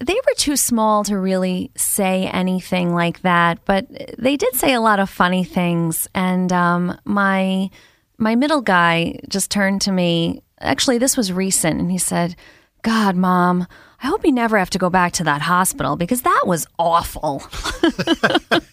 they 0.00 0.14
were 0.14 0.34
too 0.38 0.56
small 0.56 1.04
to 1.04 1.18
really 1.18 1.70
say 1.76 2.26
anything 2.28 2.94
like 2.94 3.20
that, 3.22 3.58
but 3.66 3.86
they 4.18 4.36
did 4.38 4.54
say 4.54 4.72
a 4.72 4.80
lot 4.80 4.98
of 4.98 5.10
funny 5.10 5.44
things. 5.44 6.08
And 6.14 6.50
um, 6.52 6.98
my 7.04 7.70
my 8.16 8.34
middle 8.34 8.62
guy 8.62 9.18
just 9.28 9.50
turned 9.50 9.82
to 9.82 9.92
me. 9.92 10.42
Actually, 10.60 10.96
this 10.96 11.16
was 11.16 11.30
recent, 11.30 11.78
and 11.78 11.90
he 11.92 11.98
said, 11.98 12.34
God, 12.80 13.14
mom, 13.14 13.66
I 14.02 14.06
hope 14.06 14.24
you 14.24 14.32
never 14.32 14.56
have 14.58 14.70
to 14.70 14.78
go 14.78 14.88
back 14.88 15.12
to 15.14 15.24
that 15.24 15.42
hospital 15.42 15.96
because 15.96 16.22
that 16.22 16.44
was 16.46 16.66
awful. 16.78 17.42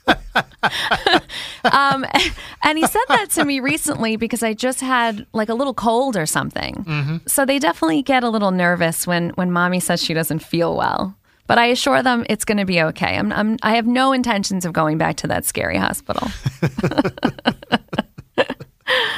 um, 0.36 2.05
and 2.63 2.77
he 2.77 2.86
said 2.86 3.03
that 3.09 3.29
to 3.31 3.45
me 3.45 3.59
recently 3.59 4.15
because 4.15 4.43
I 4.43 4.53
just 4.53 4.81
had 4.81 5.25
like 5.34 5.49
a 5.49 5.53
little 5.53 5.73
cold 5.73 6.17
or 6.17 6.25
something. 6.25 6.75
Mm-hmm. 6.75 7.17
So 7.27 7.45
they 7.45 7.59
definitely 7.59 8.01
get 8.01 8.23
a 8.23 8.29
little 8.29 8.51
nervous 8.51 9.05
when 9.07 9.29
when 9.31 9.51
mommy 9.51 9.79
says 9.79 10.03
she 10.03 10.13
doesn't 10.13 10.39
feel 10.39 10.75
well. 10.75 11.17
But 11.45 11.57
I 11.57 11.65
assure 11.67 12.01
them 12.01 12.25
it's 12.29 12.45
going 12.45 12.57
to 12.57 12.65
be 12.65 12.81
okay. 12.81 13.17
I'm, 13.17 13.31
I'm 13.34 13.57
I 13.63 13.75
have 13.75 13.86
no 13.86 14.13
intentions 14.13 14.65
of 14.65 14.73
going 14.73 14.97
back 14.97 15.17
to 15.17 15.27
that 15.27 15.45
scary 15.45 15.77
hospital. 15.77 16.29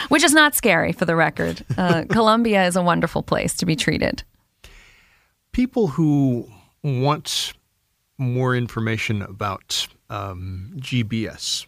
Which 0.10 0.24
is 0.24 0.34
not 0.34 0.56
scary 0.56 0.92
for 0.92 1.06
the 1.06 1.16
record. 1.16 1.64
Uh, 1.78 2.06
Columbia 2.10 2.66
is 2.66 2.76
a 2.76 2.82
wonderful 2.82 3.24
place 3.24 3.56
to 3.58 3.66
be 3.66 3.76
treated. 3.76 4.24
People 5.52 5.88
who 5.88 6.48
want 6.84 7.54
more 8.18 8.56
information 8.56 9.22
about 9.22 9.88
um, 10.10 10.72
GBS, 10.78 11.66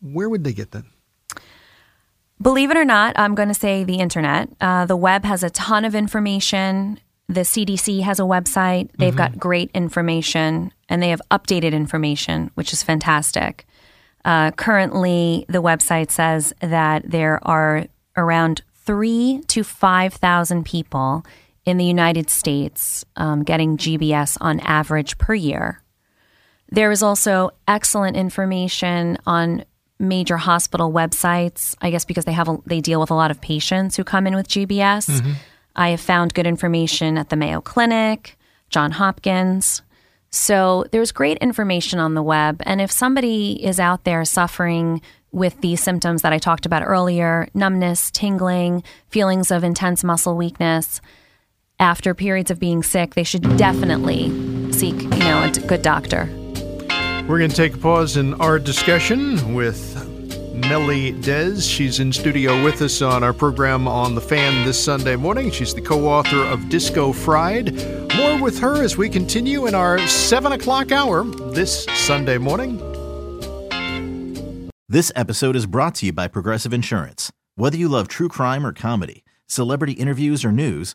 where 0.00 0.28
would 0.28 0.44
they 0.44 0.52
get 0.52 0.72
that? 0.72 0.84
Believe 2.40 2.70
it 2.70 2.76
or 2.76 2.84
not, 2.84 3.18
I'm 3.18 3.34
going 3.34 3.48
to 3.48 3.54
say 3.54 3.84
the 3.84 4.00
internet. 4.00 4.48
Uh, 4.60 4.86
the 4.86 4.96
web 4.96 5.24
has 5.24 5.42
a 5.42 5.50
ton 5.50 5.84
of 5.84 5.94
information. 5.94 7.00
The 7.28 7.40
CDC 7.40 8.02
has 8.02 8.18
a 8.20 8.24
website. 8.24 8.90
They've 8.98 9.14
mm-hmm. 9.14 9.16
got 9.16 9.38
great 9.38 9.70
information 9.72 10.72
and 10.88 11.02
they 11.02 11.08
have 11.08 11.22
updated 11.30 11.72
information, 11.72 12.50
which 12.54 12.72
is 12.72 12.82
fantastic. 12.82 13.66
Uh, 14.24 14.50
currently, 14.52 15.44
the 15.48 15.62
website 15.62 16.10
says 16.10 16.52
that 16.60 17.10
there 17.10 17.38
are 17.46 17.86
around 18.16 18.62
three 18.74 19.42
to 19.48 19.64
5,000 19.64 20.64
people 20.64 21.24
in 21.64 21.78
the 21.78 21.84
United 21.84 22.30
States 22.30 23.04
um, 23.16 23.42
getting 23.42 23.76
GBS 23.76 24.36
on 24.40 24.60
average 24.60 25.18
per 25.18 25.34
year. 25.34 25.82
There 26.70 26.90
is 26.90 27.02
also 27.02 27.50
excellent 27.68 28.16
information 28.16 29.18
on 29.26 29.64
major 29.98 30.36
hospital 30.36 30.92
websites. 30.92 31.74
I 31.80 31.90
guess 31.90 32.04
because 32.04 32.24
they 32.24 32.32
have 32.32 32.48
a, 32.48 32.58
they 32.66 32.80
deal 32.80 33.00
with 33.00 33.10
a 33.10 33.14
lot 33.14 33.30
of 33.30 33.40
patients 33.40 33.96
who 33.96 34.04
come 34.04 34.26
in 34.26 34.34
with 34.34 34.48
GBS. 34.48 35.08
Mm-hmm. 35.08 35.32
I 35.76 35.90
have 35.90 36.00
found 36.00 36.34
good 36.34 36.46
information 36.46 37.18
at 37.18 37.30
the 37.30 37.36
Mayo 37.36 37.60
Clinic, 37.60 38.36
John 38.70 38.92
Hopkins. 38.92 39.82
So 40.30 40.84
there's 40.90 41.12
great 41.12 41.38
information 41.38 41.98
on 41.98 42.14
the 42.14 42.22
web. 42.22 42.60
And 42.66 42.80
if 42.80 42.90
somebody 42.90 43.64
is 43.64 43.78
out 43.78 44.04
there 44.04 44.24
suffering 44.24 45.00
with 45.30 45.60
the 45.60 45.76
symptoms 45.76 46.22
that 46.22 46.32
I 46.32 46.38
talked 46.38 46.66
about 46.66 46.82
earlier 46.84 47.48
numbness, 47.54 48.10
tingling, 48.10 48.82
feelings 49.08 49.50
of 49.50 49.64
intense 49.64 50.04
muscle 50.04 50.36
weakness 50.36 51.00
after 51.78 52.14
periods 52.14 52.50
of 52.50 52.58
being 52.58 52.82
sick, 52.82 53.14
they 53.14 53.24
should 53.24 53.56
definitely 53.56 54.30
seek, 54.72 54.94
you 55.02 55.08
know, 55.08 55.42
a 55.42 55.50
good 55.66 55.82
doctor. 55.82 56.28
We're 57.28 57.38
going 57.38 57.50
to 57.50 57.56
take 57.56 57.74
a 57.74 57.78
pause 57.78 58.16
in 58.16 58.34
our 58.34 58.58
discussion 58.58 59.54
with 59.54 59.94
Mellie 60.54 61.12
Des. 61.12 61.60
She's 61.60 62.00
in 62.00 62.12
studio 62.12 62.62
with 62.62 62.80
us 62.82 63.02
on 63.02 63.24
our 63.24 63.32
program 63.32 63.88
on 63.88 64.14
The 64.14 64.20
Fan 64.20 64.64
this 64.64 64.82
Sunday 64.82 65.16
morning. 65.16 65.50
She's 65.50 65.74
the 65.74 65.80
co 65.80 66.06
author 66.06 66.42
of 66.44 66.68
Disco 66.68 67.12
Fried. 67.12 67.74
More 68.16 68.40
with 68.40 68.58
her 68.60 68.82
as 68.82 68.96
we 68.96 69.08
continue 69.08 69.66
in 69.66 69.74
our 69.74 69.98
7 70.06 70.52
o'clock 70.52 70.92
hour 70.92 71.24
this 71.24 71.84
Sunday 71.94 72.38
morning. 72.38 72.78
This 74.88 75.10
episode 75.16 75.56
is 75.56 75.66
brought 75.66 75.96
to 75.96 76.06
you 76.06 76.12
by 76.12 76.28
Progressive 76.28 76.72
Insurance. 76.72 77.32
Whether 77.56 77.76
you 77.76 77.88
love 77.88 78.06
true 78.06 78.28
crime 78.28 78.64
or 78.64 78.72
comedy, 78.72 79.24
celebrity 79.46 79.94
interviews 79.94 80.44
or 80.44 80.52
news, 80.52 80.94